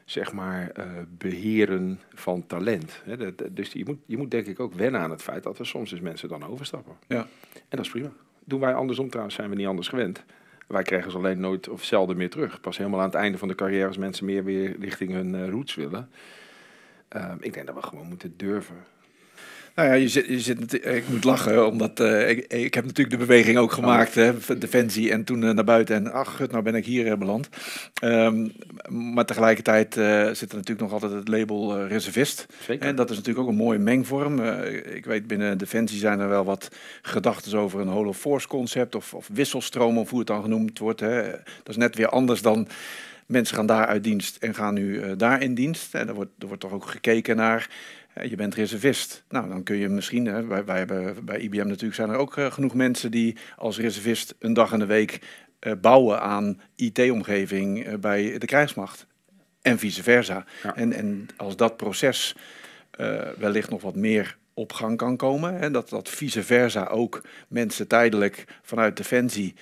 zeg 0.06 0.34
maar, 0.34 0.72
uh, 0.80 0.86
beheren 1.18 2.00
van 2.14 2.48
talent. 2.48 3.04
Dus 3.52 3.72
je 3.72 3.86
moet, 3.86 3.98
je 4.06 4.18
moet 4.18 4.32
denk 4.32 4.46
ik 4.46 4.60
ook 4.60 4.74
wennen 4.74 5.02
aan 5.02 5.12
het 5.12 5.22
feit 5.22 5.44
dat 5.44 5.60
er 5.60 5.66
soms 5.66 5.92
eens 5.92 6.02
mensen 6.02 6.30
dan 6.30 6.46
overstappen. 6.46 6.94
Ja. 7.08 7.28
En 7.54 7.78
dat 7.78 7.80
is 7.80 7.90
prima. 7.90 8.12
Doen 8.44 8.60
wij 8.60 8.74
andersom 8.74 9.10
trouwens, 9.10 9.36
zijn 9.36 9.50
we 9.50 9.56
niet 9.56 9.68
anders 9.68 9.88
gewend. 9.88 10.24
Wij 10.68 10.84
krijgen 10.84 11.12
ze 11.12 11.18
alleen 11.18 11.40
nooit 11.40 11.70
of 11.70 11.84
zelden 11.84 12.18
meer 12.18 12.30
terug. 12.30 12.62
Pas 12.62 12.78
helemaal 12.78 13.00
aan 13.00 13.06
het 13.06 13.16
einde 13.16 13.38
van 13.38 13.48
de 13.48 13.56
carrière 13.56 13.88
als 13.88 13.98
mensen 13.98 14.26
meer 14.26 14.44
weer 14.44 14.80
richting 14.80 15.12
hun 15.12 15.34
uh, 15.34 15.50
roots 15.50 15.76
willen. 15.76 16.10
Uh, 17.16 17.34
ik 17.40 17.54
denk 17.54 17.66
dat 17.66 17.76
we 17.76 17.82
gewoon 17.82 18.08
moeten 18.08 18.34
durven 18.38 18.76
nou 19.76 19.88
ja, 19.88 19.94
je 19.94 20.08
zit, 20.08 20.26
je 20.26 20.40
zit, 20.40 20.86
ik 20.86 21.10
moet 21.10 21.24
lachen, 21.24 21.68
omdat 21.68 22.00
uh, 22.00 22.30
ik, 22.30 22.54
ik 22.54 22.74
heb 22.74 22.86
natuurlijk 22.86 23.20
de 23.20 23.26
beweging 23.26 23.58
ook 23.58 23.72
gemaakt, 23.72 24.16
hè, 24.16 24.34
Defensie, 24.58 25.12
en 25.12 25.24
toen 25.24 25.42
uh, 25.42 25.52
naar 25.52 25.64
buiten. 25.64 25.96
En 25.96 26.12
ach, 26.12 26.36
gut, 26.36 26.52
nou 26.52 26.64
ben 26.64 26.76
ik 26.76 26.86
hier 26.86 27.06
uh, 27.06 27.14
beland. 27.14 27.50
Um, 28.04 28.52
maar 28.88 29.26
tegelijkertijd 29.26 29.94
zit 30.38 30.52
er 30.52 30.58
natuurlijk 30.58 30.80
nog 30.80 30.92
altijd 30.92 31.12
het 31.12 31.28
label 31.28 31.88
reservist. 31.88 32.46
Zeker. 32.66 32.88
En 32.88 32.96
dat 32.96 33.10
is 33.10 33.16
natuurlijk 33.16 33.46
ook 33.46 33.52
een 33.52 33.60
mooie 33.64 33.80
mengvorm. 33.80 34.40
ik 34.94 35.06
weet, 35.06 35.28
binnen 35.28 35.58
Defensie 35.58 36.00
zijn 36.00 36.20
er 36.20 36.30
wel 36.30 36.46
wat 36.46 36.70
gedachten 37.02 37.60
over 37.60 37.80
een 37.80 37.88
Holo 37.88 38.14
Force 38.14 38.48
concept 38.48 38.96
of, 38.96 39.14
of 39.14 39.30
wisselstroom, 39.34 39.98
of 39.98 40.10
hoe 40.10 40.20
het 40.20 40.28
dan 40.28 40.42
genoemd 40.42 40.80
wordt. 40.80 41.00
Hè. 41.00 41.22
Dat 41.32 41.70
is 41.70 41.78
net 41.78 41.96
weer 41.96 42.10
anders 42.10 42.42
dan 42.42 42.68
mensen 43.26 43.56
gaan 43.56 43.66
daar 43.66 43.86
uit 43.86 44.04
dienst 44.04 44.38
en 44.38 44.54
gaan 44.54 44.74
nu 44.74 45.16
daar 45.16 45.42
in 45.42 45.54
dienst. 45.54 45.96
En 45.96 46.08
er 46.08 46.14
wordt, 46.14 46.32
er 46.40 46.48
wordt 46.48 46.62
toch 46.62 46.74
ook 46.74 46.86
gekeken 46.86 47.36
naar 47.36 47.70
je 48.14 48.36
bent 48.36 48.56
reservist. 48.56 49.24
Nou, 49.30 49.50
dan 49.50 49.64
kun 49.64 49.76
je 49.76 49.90
misschien, 49.90 50.26
hè, 50.26 50.46
wij, 50.46 50.66
wij 50.66 50.78
hebben 50.78 51.26
bij 51.26 51.40
IBM 51.40 51.68
natuurlijk 51.68 51.96
zijn 51.96 52.10
er 52.10 52.16
ook 52.16 52.38
uh, 52.38 52.52
genoeg 52.52 52.74
mensen 52.74 53.12
die 53.12 53.38
als 53.58 53.80
reservist 53.80 54.36
een 54.40 54.54
dag 54.54 54.74
in 54.74 54.80
de 54.80 54.86
week 54.86 55.20
uh, 55.60 55.74
bouwen 55.82 56.22
aan 56.22 56.62
IT-omgeving 56.76 57.88
uh, 57.88 57.96
bij 57.96 58.38
de 58.38 58.46
krijgsmacht. 58.46 59.08
En 59.62 59.80
vice 59.80 60.04
versa. 60.04 60.46
Ja. 60.64 60.76
En, 60.76 60.94
en 60.94 61.28
als 61.38 61.56
dat 61.56 61.78
proces 61.78 62.36
wellicht 63.38 63.70
nog 63.70 63.82
wat 63.82 63.96
meer 63.96 64.38
op 64.54 64.74
gang 64.74 64.98
kan 64.98 65.18
komen. 65.18 65.60
En 65.60 65.72
dat, 65.72 65.90
dat 65.90 66.10
vice 66.10 66.44
versa 66.44 66.86
ook 66.86 67.22
mensen 67.48 67.88
tijdelijk 67.88 68.46
vanuit 68.62 68.98
Defensie 68.98 69.56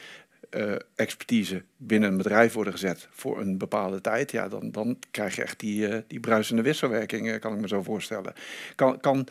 uh, 0.55 0.75
expertise 0.95 1.63
binnen 1.77 2.09
een 2.09 2.17
bedrijf 2.17 2.53
worden 2.53 2.73
gezet 2.73 3.07
voor 3.11 3.39
een 3.39 3.57
bepaalde 3.57 4.01
tijd, 4.01 4.31
ja, 4.31 4.47
dan, 4.47 4.71
dan 4.71 4.97
krijg 5.11 5.35
je 5.35 5.41
echt 5.41 5.59
die, 5.59 5.87
uh, 5.87 5.97
die 6.07 6.19
bruisende 6.19 6.61
wisselwerking, 6.61 7.27
uh, 7.27 7.39
kan 7.39 7.53
ik 7.53 7.59
me 7.59 7.67
zo 7.67 7.83
voorstellen. 7.83 8.33
Kan, 8.75 8.99
kan 8.99 9.27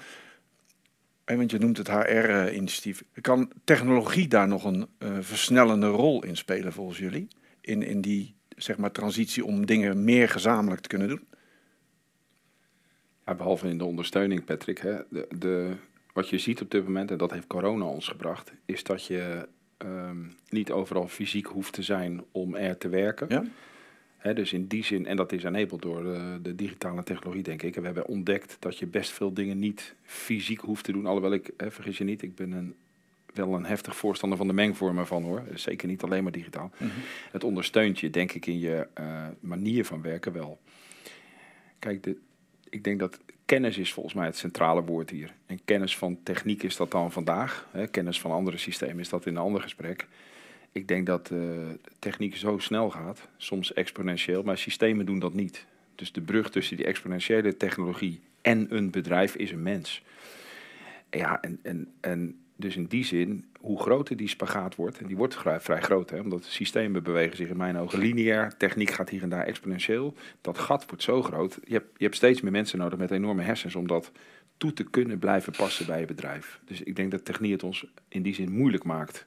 want 1.24 1.50
je 1.50 1.58
noemt 1.58 1.76
het 1.76 1.90
HR-initiatief, 1.90 3.04
kan 3.20 3.52
technologie 3.64 4.28
daar 4.28 4.48
nog 4.48 4.64
een 4.64 4.88
versnellende 5.20 5.86
rol 5.86 6.24
in 6.24 6.36
spelen 6.36 6.72
volgens 6.72 6.98
jullie? 6.98 7.28
In, 7.60 7.82
in 7.82 8.00
die 8.00 8.34
zeg 8.56 8.78
maar, 8.78 8.90
transitie 8.90 9.44
om 9.44 9.66
dingen 9.66 10.04
meer 10.04 10.28
gezamenlijk 10.28 10.80
te 10.80 10.88
kunnen 10.88 11.08
doen? 11.08 11.26
Ja, 13.26 13.34
behalve 13.34 13.68
in 13.68 13.78
de 13.78 13.84
ondersteuning, 13.84 14.44
Patrick. 14.44 14.78
Hè, 14.78 14.98
de, 15.10 15.26
de, 15.38 15.72
wat 16.12 16.28
je 16.28 16.38
ziet 16.38 16.60
op 16.60 16.70
dit 16.70 16.84
moment, 16.84 17.10
en 17.10 17.18
dat 17.18 17.30
heeft 17.30 17.46
corona 17.46 17.84
ons 17.84 18.08
gebracht, 18.08 18.52
is 18.64 18.82
dat 18.82 19.04
je 19.04 19.48
um, 19.84 20.32
niet 20.48 20.70
overal 20.70 21.08
fysiek 21.08 21.46
hoeft 21.46 21.72
te 21.72 21.82
zijn 21.82 22.24
om 22.32 22.54
er 22.54 22.78
te 22.78 22.88
werken. 22.88 23.26
Ja? 23.28 23.44
He, 24.16 24.34
dus 24.34 24.52
in 24.52 24.66
die 24.66 24.84
zin, 24.84 25.06
en 25.06 25.16
dat 25.16 25.32
is 25.32 25.44
enabled 25.44 25.82
door 25.82 26.02
de, 26.02 26.38
de, 26.42 26.54
digitale 26.54 27.02
technologie, 27.02 27.42
denk 27.42 27.62
ik. 27.62 27.74
En 27.74 27.80
we 27.80 27.86
hebben 27.86 28.06
ontdekt 28.06 28.56
dat 28.58 28.78
je 28.78 28.86
best 28.86 29.10
veel 29.10 29.32
dingen 29.32 29.58
niet 29.58 29.94
fysiek 30.02 30.60
hoeft 30.60 30.84
te 30.84 30.92
doen. 30.92 31.06
Alhoewel 31.06 31.32
ik, 31.32 31.50
he, 31.56 31.70
vergis 31.70 31.98
je 31.98 32.04
niet, 32.04 32.22
ik 32.22 32.34
ben 32.34 32.52
een, 32.52 32.74
wel 33.34 33.54
een 33.54 33.66
heftig 33.66 33.96
voorstander 33.96 34.38
van 34.38 34.46
de 34.46 34.52
mengvormen 34.52 35.06
van 35.06 35.22
hoor. 35.22 35.42
Zeker 35.54 35.88
niet 35.88 36.02
alleen 36.02 36.22
maar 36.22 36.32
digitaal. 36.32 36.70
Mm 36.78 36.88
-hmm. 36.88 37.02
Het 37.30 37.44
ondersteunt 37.44 38.00
je, 38.00 38.10
denk 38.10 38.32
ik, 38.32 38.46
in 38.46 38.58
je 38.58 38.86
uh, 39.00 39.26
manier 39.40 39.84
van 39.84 40.02
werken 40.02 40.32
wel. 40.32 40.60
Kijk, 41.78 42.02
de, 42.02 42.16
ik 42.70 42.84
denk 42.84 42.98
dat 42.98 43.20
kennis 43.48 43.78
is 43.78 43.92
volgens 43.92 44.14
mij 44.14 44.26
het 44.26 44.36
centrale 44.36 44.82
woord 44.82 45.10
hier. 45.10 45.34
En 45.46 45.60
kennis 45.64 45.96
van 45.96 46.18
techniek 46.22 46.62
is 46.62 46.76
dat 46.76 46.90
dan 46.90 47.12
vandaag. 47.12 47.68
Hè? 47.70 47.86
Kennis 47.86 48.20
van 48.20 48.30
andere 48.30 48.56
systemen 48.56 48.98
is 48.98 49.08
dat 49.08 49.26
in 49.26 49.36
een 49.36 49.42
ander 49.42 49.60
gesprek. 49.60 50.06
Ik 50.72 50.88
denk 50.88 51.06
dat 51.06 51.30
uh, 51.32 51.40
techniek 51.98 52.36
zo 52.36 52.58
snel 52.58 52.90
gaat, 52.90 53.28
soms 53.36 53.72
exponentieel, 53.72 54.42
maar 54.42 54.58
systemen 54.58 55.06
doen 55.06 55.18
dat 55.18 55.34
niet. 55.34 55.66
Dus 55.94 56.12
de 56.12 56.20
brug 56.20 56.50
tussen 56.50 56.76
die 56.76 56.86
exponentiële 56.86 57.56
technologie 57.56 58.20
en 58.42 58.66
een 58.74 58.90
bedrijf 58.90 59.34
is 59.34 59.50
een 59.50 59.62
mens. 59.62 60.02
Ja, 61.10 61.40
en, 61.40 61.58
en, 61.62 61.92
en 62.00 62.38
dus 62.60 62.76
in 62.76 62.84
die 62.84 63.04
zin, 63.04 63.44
hoe 63.60 63.80
groter 63.80 64.16
die 64.16 64.28
spagaat 64.28 64.74
wordt, 64.74 64.98
en 64.98 65.06
die 65.06 65.16
wordt 65.16 65.36
vrij 65.58 65.80
groot, 65.80 66.10
hè, 66.10 66.20
omdat 66.20 66.42
de 66.42 66.50
systemen 66.50 67.02
bewegen 67.02 67.36
zich 67.36 67.48
in 67.48 67.56
mijn 67.56 67.78
ogen 67.78 67.98
lineair, 67.98 68.56
techniek 68.56 68.90
gaat 68.90 69.08
hier 69.08 69.22
en 69.22 69.28
daar 69.28 69.44
exponentieel. 69.44 70.14
Dat 70.40 70.58
gat 70.58 70.86
wordt 70.86 71.02
zo 71.02 71.22
groot. 71.22 71.58
Je 71.64 71.72
hebt, 71.72 71.88
je 71.96 72.04
hebt 72.04 72.16
steeds 72.16 72.40
meer 72.40 72.52
mensen 72.52 72.78
nodig 72.78 72.98
met 72.98 73.10
enorme 73.10 73.42
hersens 73.42 73.74
om 73.74 73.86
dat 73.86 74.12
toe 74.56 74.72
te 74.72 74.84
kunnen 74.84 75.18
blijven 75.18 75.52
passen 75.52 75.86
bij 75.86 76.00
je 76.00 76.06
bedrijf. 76.06 76.60
Dus 76.64 76.82
ik 76.82 76.96
denk 76.96 77.10
dat 77.10 77.24
techniek 77.24 77.52
het 77.52 77.62
ons 77.62 77.86
in 78.08 78.22
die 78.22 78.34
zin 78.34 78.52
moeilijk 78.52 78.84
maakt 78.84 79.26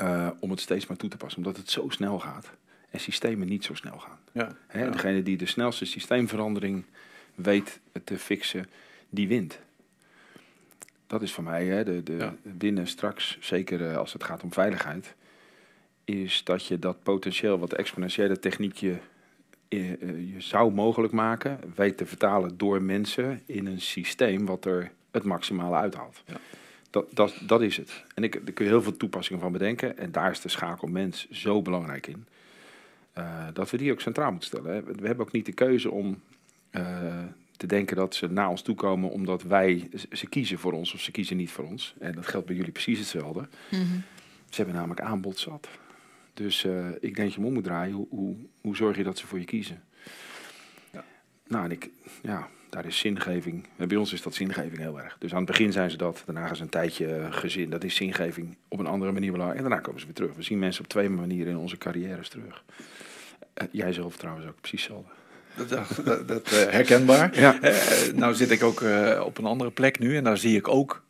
uh, 0.00 0.30
om 0.40 0.50
het 0.50 0.60
steeds 0.60 0.86
maar 0.86 0.96
toe 0.96 1.10
te 1.10 1.16
passen, 1.16 1.38
omdat 1.38 1.56
het 1.56 1.70
zo 1.70 1.88
snel 1.88 2.18
gaat 2.18 2.50
en 2.90 3.00
systemen 3.00 3.48
niet 3.48 3.64
zo 3.64 3.74
snel 3.74 3.98
gaan. 3.98 4.18
Ja, 4.32 4.56
hè, 4.66 4.84
ja. 4.84 4.90
Degene 4.90 5.22
die 5.22 5.36
de 5.36 5.46
snelste 5.46 5.84
systeemverandering 5.84 6.84
weet 7.34 7.80
te 8.04 8.18
fixen, 8.18 8.66
die 9.08 9.28
wint 9.28 9.60
dat 11.06 11.22
is 11.22 11.32
voor 11.32 11.44
mij 11.44 11.64
hè, 11.64 11.84
de, 11.84 12.02
de 12.02 12.16
ja. 12.16 12.34
winnen 12.58 12.86
straks, 12.86 13.38
zeker 13.40 13.80
uh, 13.80 13.96
als 13.96 14.12
het 14.12 14.24
gaat 14.24 14.42
om 14.42 14.52
veiligheid, 14.52 15.14
is 16.04 16.44
dat 16.44 16.66
je 16.66 16.78
dat 16.78 17.02
potentieel 17.02 17.58
wat 17.58 17.72
exponentiële 17.72 18.38
techniek 18.38 18.76
je, 18.76 18.96
uh, 19.68 19.90
uh, 19.90 20.34
je 20.34 20.40
zou 20.40 20.72
mogelijk 20.72 21.12
maken, 21.12 21.60
weet 21.74 21.96
te 21.96 22.06
vertalen 22.06 22.56
door 22.56 22.82
mensen 22.82 23.42
in 23.46 23.66
een 23.66 23.80
systeem 23.80 24.46
wat 24.46 24.64
er 24.64 24.92
het 25.10 25.24
maximale 25.24 25.76
uithaalt. 25.76 26.22
Ja. 26.26 26.36
Dat, 26.90 27.06
dat, 27.10 27.34
dat 27.46 27.62
is 27.62 27.76
het. 27.76 28.04
En 28.14 28.24
ik, 28.24 28.32
daar 28.32 28.54
kun 28.54 28.64
je 28.64 28.70
heel 28.70 28.82
veel 28.82 28.96
toepassingen 28.96 29.40
van 29.40 29.52
bedenken. 29.52 29.98
En 29.98 30.12
daar 30.12 30.30
is 30.30 30.40
de 30.40 30.48
schakel 30.48 30.88
mens 30.88 31.30
zo 31.30 31.62
belangrijk 31.62 32.06
in. 32.06 32.26
dat 33.52 33.70
we 33.70 33.76
die 33.76 33.92
ook 33.92 34.00
centraal 34.00 34.30
moeten 34.30 34.48
stellen. 34.48 34.74
Hè. 34.74 34.82
We 34.82 35.06
hebben 35.06 35.26
ook 35.26 35.32
niet 35.32 35.46
de 35.46 35.52
keuze 35.52 35.90
om 35.90 36.20
te 37.56 37.66
denken 37.66 37.96
dat 37.96 38.14
ze 38.14 38.26
naar 38.26 38.48
ons 38.48 38.62
toe 38.62 38.74
komen 38.74 39.10
omdat 39.10 39.42
wij 39.42 39.88
ze 40.12 40.26
kiezen 40.26 40.58
voor 40.58 40.72
ons 40.72 40.94
of 40.94 41.00
ze 41.00 41.10
kiezen 41.10 41.36
niet 41.36 41.50
voor 41.50 41.64
ons. 41.64 41.94
En 41.98 42.12
dat 42.12 42.26
geldt 42.26 42.46
bij 42.46 42.56
jullie 42.56 42.72
precies 42.72 42.98
hetzelfde. 42.98 43.48
Mm 43.70 43.80
-hmm. 43.80 44.02
Ze 44.50 44.56
hebben 44.56 44.74
namelijk 44.74 45.00
aanbod 45.00 45.38
zat. 45.38 45.68
Dus 46.34 46.64
uh, 46.64 46.86
ik 47.00 47.16
denk 47.16 47.30
je 47.30 47.40
om 47.40 47.52
moet 47.52 47.64
draaien. 47.64 47.94
Hoe, 47.94 48.06
hoe, 48.10 48.36
hoe, 48.60 48.76
zorg 48.76 48.96
je 48.96 49.02
dat 49.02 49.18
ze 49.18 49.26
voor 49.26 49.38
je 49.38 49.44
kiezen? 49.44 49.84
Ja. 50.92 51.04
Nou, 51.46 51.64
en 51.64 51.70
ik, 51.70 51.90
ja, 52.22 52.48
daar 52.70 52.86
is 52.86 52.98
zingeving. 52.98 53.68
Bij 53.76 53.96
ons 53.96 54.12
is 54.12 54.22
dat 54.22 54.34
zingeving 54.34 54.78
heel 54.78 55.00
erg. 55.00 55.16
Dus 55.18 55.30
aan 55.32 55.38
het 55.38 55.46
begin 55.46 55.72
zijn 55.72 55.90
ze 55.90 55.96
dat, 55.96 56.22
daarna 56.26 56.46
gaan 56.46 56.56
ze 56.56 56.62
een 56.62 56.68
tijdje 56.68 57.28
gezin. 57.30 57.70
Dat 57.70 57.84
is 57.84 57.94
zingeving 57.94 58.56
op 58.68 58.78
een 58.78 58.86
andere 58.86 59.12
manier 59.12 59.30
belangrijk. 59.30 59.62
En 59.62 59.68
daarna 59.68 59.84
komen 59.84 60.00
ze 60.00 60.06
weer 60.06 60.14
terug. 60.14 60.34
We 60.34 60.42
zien 60.42 60.58
mensen 60.58 60.84
op 60.84 60.88
twee 60.88 61.08
manieren 61.08 61.52
in 61.52 61.58
onze 61.58 61.78
carrières 61.78 62.28
terug. 62.28 62.64
jij 63.70 63.92
zelf 63.92 64.16
trouwens 64.16 64.46
ook 64.46 64.60
precies 64.60 64.86
hetzelfde. 64.86 65.12
Dat, 65.56 65.68
dat, 66.04 66.28
dat 66.28 66.52
uh, 66.52 66.58
herkenbaar. 66.58 67.40
Ja. 67.40 67.58
Uh, 67.62 67.72
nou 68.14 68.34
zit 68.34 68.50
ik 68.50 68.62
ook 68.62 68.80
uh, 68.80 69.22
op 69.24 69.38
een 69.38 69.44
andere 69.44 69.70
plek 69.70 69.98
nu 69.98 70.16
en 70.16 70.24
daar 70.24 70.38
zie 70.38 70.56
ik 70.56 70.68
ook 70.68 71.04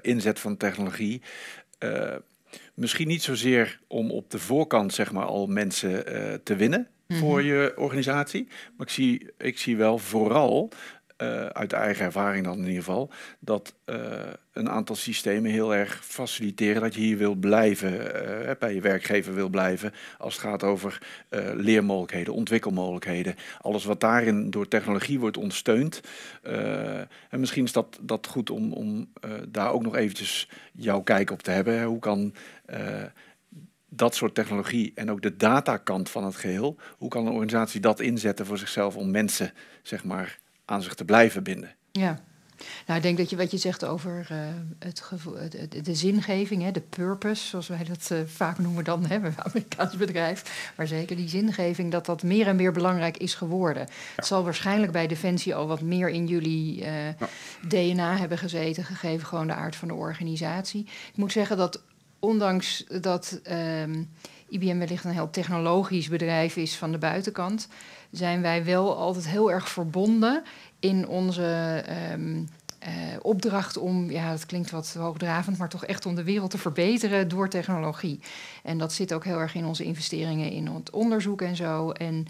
inzet 0.00 0.40
van 0.40 0.56
technologie. 0.56 1.22
misschien 2.74 3.08
niet 3.08 3.22
zozeer 3.22 3.80
om 3.86 4.10
op 4.10 4.30
de 4.30 4.38
voorkant 4.38 4.94
zeg 4.94 5.12
maar, 5.12 5.24
al 5.24 5.46
mensen 5.46 6.04
te 6.42 6.56
winnen 6.56 6.88
voor 7.08 7.38
mhm. 7.38 7.46
je 7.46 7.72
organisatie. 7.76 8.48
Maar 8.76 8.86
ik 8.86 8.92
zie, 8.92 9.30
ik 9.38 9.58
zie 9.58 9.76
wel 9.76 9.98
vooral 9.98 10.70
uh, 11.22 11.46
uit 11.46 11.72
eigen 11.72 12.04
ervaring 12.04 12.44
dan 12.44 12.58
in 12.58 12.66
ieder 12.66 12.82
geval, 12.82 13.10
dat 13.38 13.74
uh, 13.86 13.96
een 14.52 14.68
aantal 14.68 14.96
systemen 14.96 15.50
heel 15.50 15.74
erg 15.74 16.04
faciliteren 16.04 16.82
dat 16.82 16.94
je 16.94 17.00
hier 17.00 17.16
wil 17.16 17.34
blijven, 17.34 17.92
uh, 17.92 18.50
bij 18.58 18.74
je 18.74 18.80
werkgever 18.80 19.34
wil 19.34 19.48
blijven, 19.48 19.92
als 20.18 20.34
het 20.34 20.42
gaat 20.42 20.62
over 20.62 21.02
leermogelijkheden, 21.54 22.34
ontwikkelmogelijkheden, 22.34 23.34
alles 23.60 23.84
wat 23.84 24.00
daarin 24.00 24.50
door 24.50 24.68
technologie 24.68 25.20
wordt 25.20 25.36
ondersteund. 25.36 26.00
en 27.28 27.40
misschien 27.40 27.64
is 27.64 27.72
dat, 27.72 27.98
dat 28.00 28.26
goed 28.26 28.50
om, 28.50 28.72
om 28.72 29.12
daar 29.48 29.72
ook 29.72 29.82
nog 29.82 29.96
eventjes 29.96 30.48
jouw 30.72 31.00
kijk 31.00 31.30
op 31.30 31.42
te 31.42 31.50
hebben. 31.50 31.82
Hoe 31.82 31.98
kan 31.98 32.34
dat 33.88 34.14
soort 34.14 34.34
technologie 34.34 34.92
en 34.94 35.10
ook 35.10 35.22
de 35.22 35.36
datakant 35.36 36.10
van 36.10 36.24
het 36.24 36.36
geheel, 36.36 36.76
hoe 36.98 37.08
kan 37.08 37.26
een 37.26 37.32
organisatie 37.32 37.80
dat 37.80 38.00
inzetten 38.00 38.46
voor 38.46 38.58
zichzelf 38.58 38.96
om 38.96 39.10
mensen, 39.10 39.52
zeg 39.82 40.04
maar, 40.04 40.38
aan 40.68 40.82
zich 40.82 40.94
te 40.94 41.04
blijven 41.04 41.42
binden. 41.42 41.74
Ja. 41.90 42.20
Nou, 42.86 42.98
ik 42.98 43.02
denk 43.02 43.18
dat 43.18 43.30
je 43.30 43.36
wat 43.36 43.50
je 43.50 43.56
zegt 43.56 43.84
over 43.84 44.28
uh, 44.32 44.38
het 44.78 45.00
gevoel, 45.00 45.34
de, 45.68 45.82
de 45.82 45.94
zingeving, 45.94 46.62
hè, 46.62 46.70
de 46.70 46.80
purpose, 46.80 47.46
zoals 47.46 47.68
wij 47.68 47.84
dat 47.84 48.08
uh, 48.12 48.18
vaak 48.26 48.58
noemen 48.58 48.84
dan, 48.84 49.06
hè, 49.06 49.14
een 49.16 49.34
Amerikaans 49.42 49.96
bedrijf. 49.96 50.72
Maar 50.76 50.86
zeker 50.86 51.16
die 51.16 51.28
zingeving, 51.28 51.92
dat 51.92 52.06
dat 52.06 52.22
meer 52.22 52.46
en 52.46 52.56
meer 52.56 52.72
belangrijk 52.72 53.16
is 53.16 53.34
geworden. 53.34 53.88
Het 54.16 54.26
zal 54.26 54.44
waarschijnlijk 54.44 54.92
bij 54.92 55.06
Defensie 55.06 55.54
al 55.54 55.66
wat 55.66 55.80
meer 55.80 56.08
in 56.08 56.26
jullie 56.26 56.80
uh, 56.80 57.06
ja. 57.06 57.28
DNA 57.68 58.16
hebben 58.16 58.38
gezeten, 58.38 58.84
gegeven 58.84 59.26
gewoon 59.26 59.46
de 59.46 59.54
aard 59.54 59.76
van 59.76 59.88
de 59.88 59.94
organisatie. 59.94 60.80
Ik 60.82 61.16
moet 61.16 61.32
zeggen 61.32 61.56
dat 61.56 61.82
ondanks 62.18 62.84
dat 63.00 63.40
um, 63.50 64.10
IBM 64.48 64.78
wellicht 64.78 65.04
een 65.04 65.10
heel 65.10 65.30
technologisch 65.30 66.08
bedrijf 66.08 66.56
is 66.56 66.76
van 66.76 66.92
de 66.92 66.98
buitenkant, 66.98 67.68
zijn 68.10 68.42
wij 68.42 68.64
wel 68.64 68.96
altijd 68.96 69.28
heel 69.28 69.50
erg 69.50 69.68
verbonden 69.68 70.42
in 70.80 71.08
onze 71.08 71.84
um, 72.12 72.48
uh, 72.82 72.88
opdracht 73.22 73.76
om, 73.76 74.10
ja, 74.10 74.30
dat 74.30 74.46
klinkt 74.46 74.70
wat 74.70 74.94
hoogdravend, 74.98 75.58
maar 75.58 75.68
toch 75.68 75.84
echt 75.84 76.06
om 76.06 76.14
de 76.14 76.22
wereld 76.22 76.50
te 76.50 76.58
verbeteren 76.58 77.28
door 77.28 77.48
technologie. 77.48 78.20
En 78.62 78.78
dat 78.78 78.92
zit 78.92 79.12
ook 79.12 79.24
heel 79.24 79.38
erg 79.38 79.54
in 79.54 79.64
onze 79.64 79.84
investeringen 79.84 80.50
in 80.50 80.66
het 80.66 80.90
onderzoek 80.90 81.42
en 81.42 81.56
zo. 81.56 81.90
En 81.90 82.26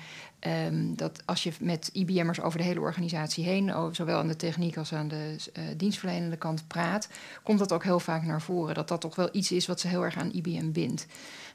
um, 0.70 0.96
dat 0.96 1.22
als 1.24 1.42
je 1.42 1.52
met 1.61 1.90
IBM'ers 1.92 2.40
over 2.40 2.59
de 2.59 2.64
hele 2.64 2.81
organisatie 2.81 3.44
heen, 3.44 3.72
zowel 3.92 4.18
aan 4.18 4.28
de 4.28 4.37
techniek 4.37 4.76
als 4.76 4.92
aan 4.92 5.09
de 5.09 5.37
uh, 5.59 5.64
dienstverlenende 5.76 6.37
kant 6.37 6.66
praat, 6.66 7.09
komt 7.42 7.59
dat 7.59 7.72
ook 7.72 7.85
heel 7.85 8.00
vaak 8.00 8.22
naar 8.22 8.42
voren. 8.42 8.74
Dat 8.74 8.88
dat 8.88 9.00
toch 9.00 9.14
wel 9.14 9.28
iets 9.33 9.52
is 9.52 9.66
wat 9.66 9.81
ze 9.81 9.88
heel 9.88 10.04
erg 10.04 10.16
aan 10.16 10.33
IBM 10.33 10.72
bindt 10.72 11.07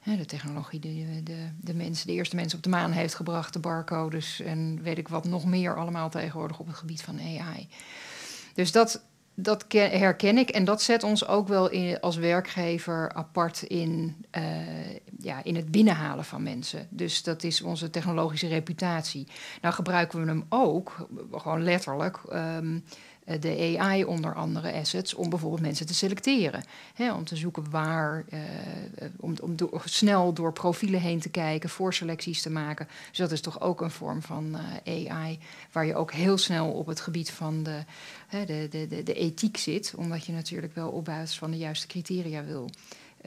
de 0.04 0.26
technologie, 0.26 0.80
de, 0.80 1.24
de, 1.24 1.48
de, 1.62 1.74
mensen, 1.74 2.08
de 2.08 2.14
eerste 2.14 2.36
mensen 2.36 2.58
op 2.58 2.64
de 2.64 2.70
maan 2.70 2.92
heeft 2.92 3.16
gebracht, 3.16 3.54
de 3.54 3.60
barcodes 3.60 4.40
en 4.40 4.80
weet 4.82 4.98
ik 4.98 5.08
wat 5.08 5.26
nog 5.26 5.46
meer 5.46 5.78
allemaal 5.78 6.10
tegenwoordig 6.10 6.60
op 6.60 6.68
het 6.68 6.76
gebied 6.76 7.02
van 7.02 7.20
AI. 7.20 7.68
Dus 8.54 8.72
dat, 8.72 9.04
dat 9.36 9.66
herken 9.70 10.38
ik 10.38 10.50
en 10.50 10.66
dat 10.66 10.82
zet 10.82 11.04
ons 11.04 11.28
ook 11.28 11.48
wel 11.48 11.70
in, 11.70 12.00
als 12.00 12.16
werkgever 12.16 13.14
apart 13.14 13.62
in, 13.62 14.16
uh, 14.38 14.96
ja, 15.20 15.44
in 15.44 15.56
het 15.56 15.72
binnenhalen 15.72 16.26
van 16.26 16.44
mensen. 16.44 16.88
Dus 16.90 17.24
dat 17.24 17.44
is 17.44 17.62
onze 17.62 17.90
technologische 17.90 18.48
reputatie. 18.48 19.28
Nou 19.62 19.74
gebruiken 19.74 20.20
we 20.20 20.28
hem 20.28 20.46
ook, 20.50 21.08
gewoon 21.32 21.64
letterlijk. 21.64 22.20
Um, 22.34 22.84
eh, 22.86 22.94
de 23.40 23.76
AI 23.80 24.04
onder 24.04 24.36
andere 24.36 24.74
assets 24.74 25.14
om 25.14 25.30
bijvoorbeeld 25.30 25.62
mensen 25.62 25.86
te 25.86 25.94
selecteren. 25.94 26.64
Hè, 26.94 27.14
om 27.14 27.26
te 27.26 27.36
zoeken 27.36 27.70
waar, 27.70 28.24
uh, 28.34 28.40
om, 29.20 29.36
om 29.42 29.56
snel 29.86 30.34
door 30.34 30.54
profielen 30.54 31.00
heen 31.00 31.20
te 31.20 31.30
kijken, 31.30 31.70
voorselecties 31.70 32.42
te 32.42 32.50
maken. 32.50 32.88
Dus 33.10 33.18
dat 33.18 33.32
is 33.32 33.42
toch 33.42 33.62
ook 33.62 33.82
een 33.82 33.92
vorm 33.92 34.22
van 34.22 34.58
uh, 34.88 35.10
AI, 35.10 35.40
waar 35.72 35.86
je 35.86 35.96
ook 35.96 36.12
heel 36.12 36.38
snel 36.38 36.72
op 36.72 36.88
het 36.88 37.00
gebied 37.00 37.32
van 37.32 37.64
de, 37.64 37.84
de, 38.30 38.68
de, 38.70 38.88
de, 38.88 39.04
de 39.04 39.14
ethiek 39.14 39.58
zit, 39.58 39.94
omdat 39.98 40.26
je 40.26 40.32
natuurlijk 40.32 40.76
wel 40.76 40.90
op 40.90 41.06
basis 41.06 41.38
van 41.38 41.52
de 41.52 41.58
juiste 41.58 41.88
criteria 41.88 42.44
wil 42.44 42.70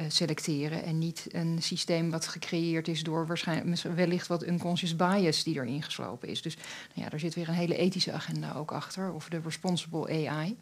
selecteren. 0.09 0.83
En 0.83 0.99
niet 0.99 1.27
een 1.31 1.63
systeem 1.63 2.11
wat 2.11 2.27
gecreëerd 2.27 2.89
is 2.89 3.03
door 3.03 3.27
waarschijnlijk 3.27 3.83
wellicht 3.83 4.27
wat 4.27 4.47
unconscious 4.47 4.97
bias 4.97 5.43
die 5.43 5.55
erin 5.55 5.83
geslopen 5.83 6.29
is. 6.29 6.43
Dus 6.43 6.55
nou 6.57 7.05
ja, 7.05 7.09
daar 7.09 7.21
zit 7.21 7.35
weer 7.35 7.49
een 7.49 7.55
hele 7.55 7.77
ethische 7.77 8.13
agenda 8.13 8.53
ook 8.53 8.73
achter, 8.73 9.13
of 9.13 9.29
de 9.29 9.41
responsible 9.45 10.29
AI. 10.29 10.57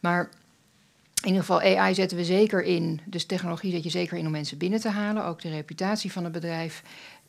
Maar 0.00 0.30
in 1.20 1.26
ieder 1.26 1.40
geval, 1.40 1.60
AI 1.60 1.94
zetten 1.94 2.16
we 2.16 2.24
zeker 2.24 2.62
in. 2.62 3.00
Dus 3.04 3.24
technologie 3.24 3.72
zet 3.72 3.82
je 3.82 3.90
zeker 3.90 4.18
in 4.18 4.26
om 4.26 4.32
mensen 4.32 4.58
binnen 4.58 4.80
te 4.80 4.88
halen. 4.88 5.24
Ook 5.24 5.42
de 5.42 5.50
reputatie 5.50 6.12
van 6.12 6.24
het 6.24 6.32
bedrijf. 6.32 6.82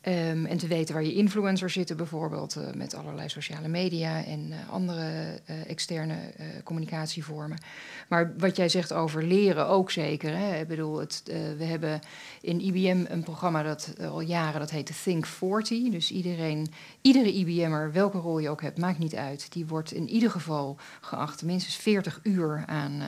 Um, 0.08 0.46
en 0.46 0.58
te 0.58 0.66
weten 0.66 0.94
waar 0.94 1.04
je 1.04 1.14
influencers 1.14 1.72
zitten, 1.72 1.96
bijvoorbeeld 1.96 2.56
uh, 2.56 2.72
met 2.74 2.94
allerlei 2.94 3.28
sociale 3.28 3.68
media 3.68 4.24
en 4.24 4.48
uh, 4.48 4.70
andere 4.70 5.40
uh, 5.50 5.70
externe 5.70 6.16
communicatievormen. 6.64 7.58
Maar 8.08 8.34
wat 8.38 8.56
jij 8.56 8.68
zegt 8.68 8.92
over 8.92 9.24
leren 9.24 9.66
ook 9.66 9.90
zeker. 9.90 10.36
Hè? 10.36 10.60
Ik 10.60 10.68
bedoel, 10.68 10.98
het, 10.98 11.22
we 11.58 11.64
hebben 11.64 12.00
in 12.40 12.60
IBM 12.60 13.04
een 13.08 13.22
programma 13.22 13.62
dat 13.62 13.94
al 14.00 14.20
jaren, 14.20 14.60
dat 14.60 14.70
heet 14.70 15.02
Think 15.02 15.26
40. 15.26 15.90
Dus 15.90 16.10
iedereen, 16.10 16.66
iedere 17.00 17.32
IBM'er, 17.32 17.92
welke 17.92 18.18
rol 18.18 18.38
je 18.38 18.50
ook 18.50 18.62
hebt, 18.62 18.78
maakt 18.78 18.98
niet 18.98 19.14
uit. 19.14 19.52
Die 19.52 19.66
wordt 19.66 19.92
in 19.92 20.08
ieder 20.08 20.30
geval 20.30 20.76
geacht 21.00 21.42
minstens 21.42 21.76
40 21.76 22.20
uur 22.22 22.64
aan 22.66 23.02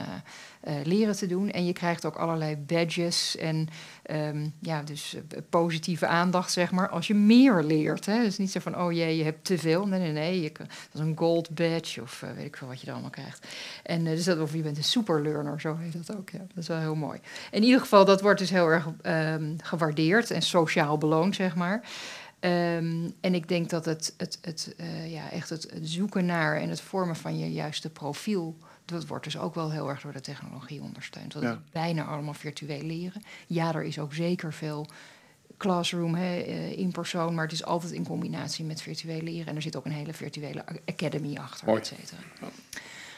leren 0.83 1.15
te 1.15 1.27
doen. 1.27 1.51
En 1.51 1.65
je 1.65 1.73
krijgt 1.73 2.05
ook 2.05 2.15
allerlei 2.15 2.57
badges 2.57 3.37
en 3.37 3.67
um, 4.11 4.53
ja, 4.59 4.83
dus 4.83 5.15
positieve 5.49 6.07
aandacht, 6.07 6.51
zeg 6.51 6.71
maar 6.71 6.89
als 6.89 7.07
je 7.07 7.13
meer 7.13 7.63
leert. 7.63 8.05
Hè? 8.05 8.23
Dus 8.23 8.37
niet 8.37 8.51
zo 8.51 8.59
van, 8.59 8.79
oh 8.81 8.91
jee, 8.91 9.17
je 9.17 9.23
hebt 9.23 9.45
te 9.45 9.57
veel. 9.57 9.87
Nee, 9.87 9.99
nee, 9.99 10.11
nee. 10.11 10.41
Je, 10.41 10.51
dat 10.51 10.67
is 10.93 10.99
een 10.99 11.17
gold 11.17 11.49
badge 11.49 12.01
of 12.01 12.21
uh, 12.21 12.31
weet 12.31 12.45
ik 12.45 12.57
veel 12.57 12.67
wat 12.67 12.79
je 12.79 12.85
dan 12.85 12.93
allemaal 12.93 13.11
krijgt. 13.11 13.47
En 13.83 14.03
dus 14.03 14.23
dat, 14.23 14.39
of 14.39 14.53
je 14.53 14.61
bent 14.61 14.77
een 14.77 14.83
super 14.83 15.21
learner, 15.21 15.61
zo 15.61 15.77
heet 15.77 16.07
dat 16.07 16.17
ook. 16.17 16.29
Ja. 16.29 16.37
Dat 16.37 16.57
is 16.57 16.67
wel 16.67 16.79
heel 16.79 16.95
mooi. 16.95 17.19
In 17.51 17.63
ieder 17.63 17.79
geval, 17.79 18.05
dat 18.05 18.21
wordt 18.21 18.39
dus 18.39 18.49
heel 18.49 18.67
erg 18.67 18.87
um, 19.03 19.55
gewaardeerd 19.63 20.31
en 20.31 20.41
sociaal 20.41 20.97
beloond, 20.97 21.35
zeg 21.35 21.55
maar. 21.55 21.81
Um, 22.45 23.13
en 23.21 23.35
ik 23.35 23.47
denk 23.47 23.69
dat 23.69 23.85
het, 23.85 24.13
het, 24.17 24.37
het, 24.41 24.75
uh, 24.77 25.11
ja, 25.11 25.31
echt 25.31 25.49
het, 25.49 25.63
het, 25.63 25.89
zoeken 25.89 26.25
naar 26.25 26.57
en 26.57 26.69
het 26.69 26.81
vormen 26.81 27.15
van 27.15 27.37
je 27.37 27.51
juiste 27.51 27.89
profiel. 27.89 28.57
Dat 28.85 29.07
wordt 29.07 29.23
dus 29.23 29.37
ook 29.37 29.55
wel 29.55 29.71
heel 29.71 29.89
erg 29.89 30.01
door 30.01 30.13
de 30.13 30.21
technologie 30.21 30.81
ondersteund. 30.81 31.31
Dat 31.31 31.41
ja. 31.41 31.51
is 31.51 31.57
bijna 31.71 32.03
allemaal 32.03 32.33
virtueel 32.33 32.81
leren. 32.81 33.23
Ja, 33.47 33.73
er 33.73 33.83
is 33.83 33.99
ook 33.99 34.13
zeker 34.13 34.53
veel 34.53 34.87
classroom 35.57 36.15
hè, 36.15 36.39
eh, 36.39 36.77
in 36.77 36.91
persoon, 36.91 37.33
maar 37.33 37.43
het 37.43 37.53
is 37.53 37.63
altijd 37.63 37.91
in 37.91 38.05
combinatie 38.05 38.65
met 38.65 38.81
virtueel 38.81 39.21
leren. 39.21 39.47
En 39.47 39.55
er 39.55 39.61
zit 39.61 39.75
ook 39.75 39.85
een 39.85 39.91
hele 39.91 40.13
virtuele 40.13 40.65
academy 40.85 41.37
achter, 41.37 41.75
et 41.77 41.87
cetera. 41.87 42.21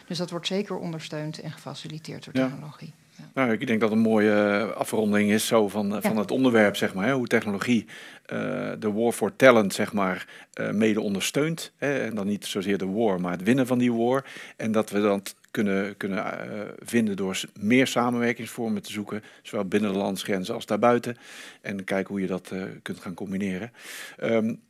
Dus 0.07 0.17
dat 0.17 0.29
wordt 0.29 0.47
zeker 0.47 0.77
ondersteund 0.77 1.39
en 1.39 1.51
gefaciliteerd 1.51 2.23
door 2.23 2.33
technologie. 2.33 2.93
Nou, 3.33 3.51
ik 3.51 3.67
denk 3.67 3.81
dat 3.81 3.91
een 3.91 3.99
mooie 3.99 4.31
eh, 4.31 4.75
afronding 4.75 5.31
is 5.31 5.47
zo 5.47 5.67
van, 5.67 5.95
eh, 5.95 6.01
van 6.01 6.17
het 6.17 6.31
onderwerp, 6.31 6.75
zeg 6.75 6.93
maar. 6.93 7.05
Hè, 7.05 7.13
hoe 7.13 7.27
technologie 7.27 7.85
uh, 8.33 8.71
de 8.79 8.91
war 8.91 9.11
for 9.11 9.35
talent, 9.35 9.73
zeg 9.73 9.93
maar, 9.93 10.27
uh, 10.61 10.69
mede 10.69 11.01
ondersteunt. 11.01 11.71
Hè, 11.77 11.99
en 11.99 12.15
dan 12.15 12.27
niet 12.27 12.45
zozeer 12.45 12.77
de 12.77 12.87
war, 12.87 13.21
maar 13.21 13.31
het 13.31 13.43
winnen 13.43 13.67
van 13.67 13.77
die 13.77 13.93
war. 13.93 14.25
En 14.57 14.71
dat 14.71 14.89
we 14.89 15.01
dat 15.01 15.35
kunnen, 15.51 15.97
kunnen 15.97 16.17
uh, 16.17 16.61
vinden 16.79 17.15
door 17.15 17.41
meer 17.59 17.87
samenwerkingsvormen 17.87 18.81
te 18.81 18.91
zoeken, 18.91 19.23
zowel 19.41 19.65
binnen 19.65 19.91
de 19.91 19.97
landsgrenzen 19.97 20.55
als 20.55 20.65
daarbuiten. 20.65 21.17
En 21.61 21.83
kijken 21.83 22.13
hoe 22.13 22.21
je 22.21 22.27
dat 22.27 22.51
kunt 22.81 22.99
gaan 22.99 23.13
combineren. 23.13 23.71
Um, 24.23 24.61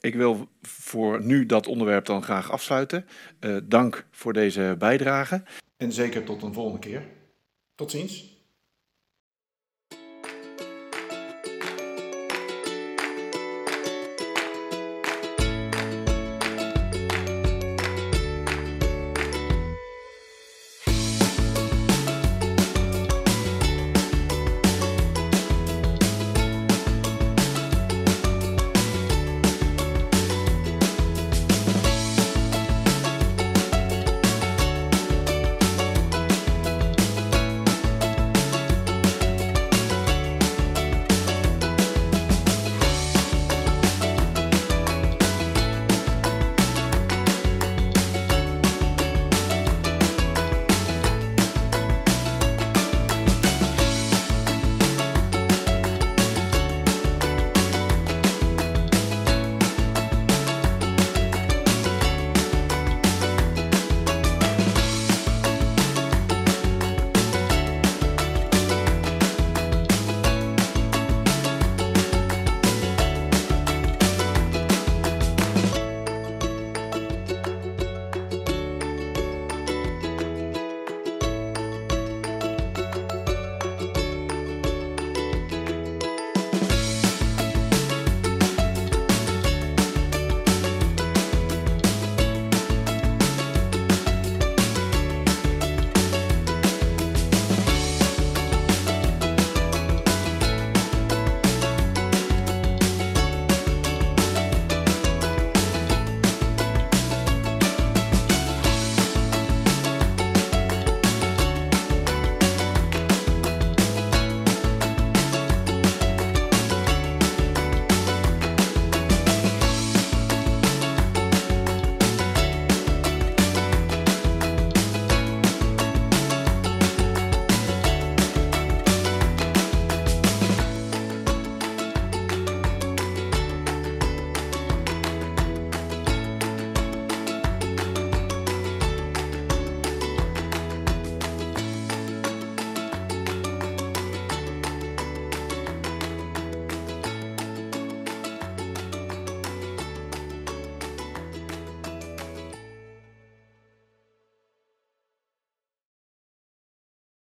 ik 0.00 0.14
wil 0.14 0.48
voor 0.62 1.22
nu 1.22 1.46
dat 1.46 1.66
onderwerp 1.66 2.04
dan 2.04 2.22
graag 2.22 2.50
afsluiten. 2.50 3.06
Dank 3.64 4.06
voor 4.10 4.32
deze 4.32 4.74
bijdrage. 4.78 5.42
En 5.76 5.92
zeker 5.92 6.24
tot 6.24 6.42
een 6.42 6.52
volgende 6.52 6.78
keer. 6.78 7.02
Tot 7.80 7.90
ziens. 7.90 8.24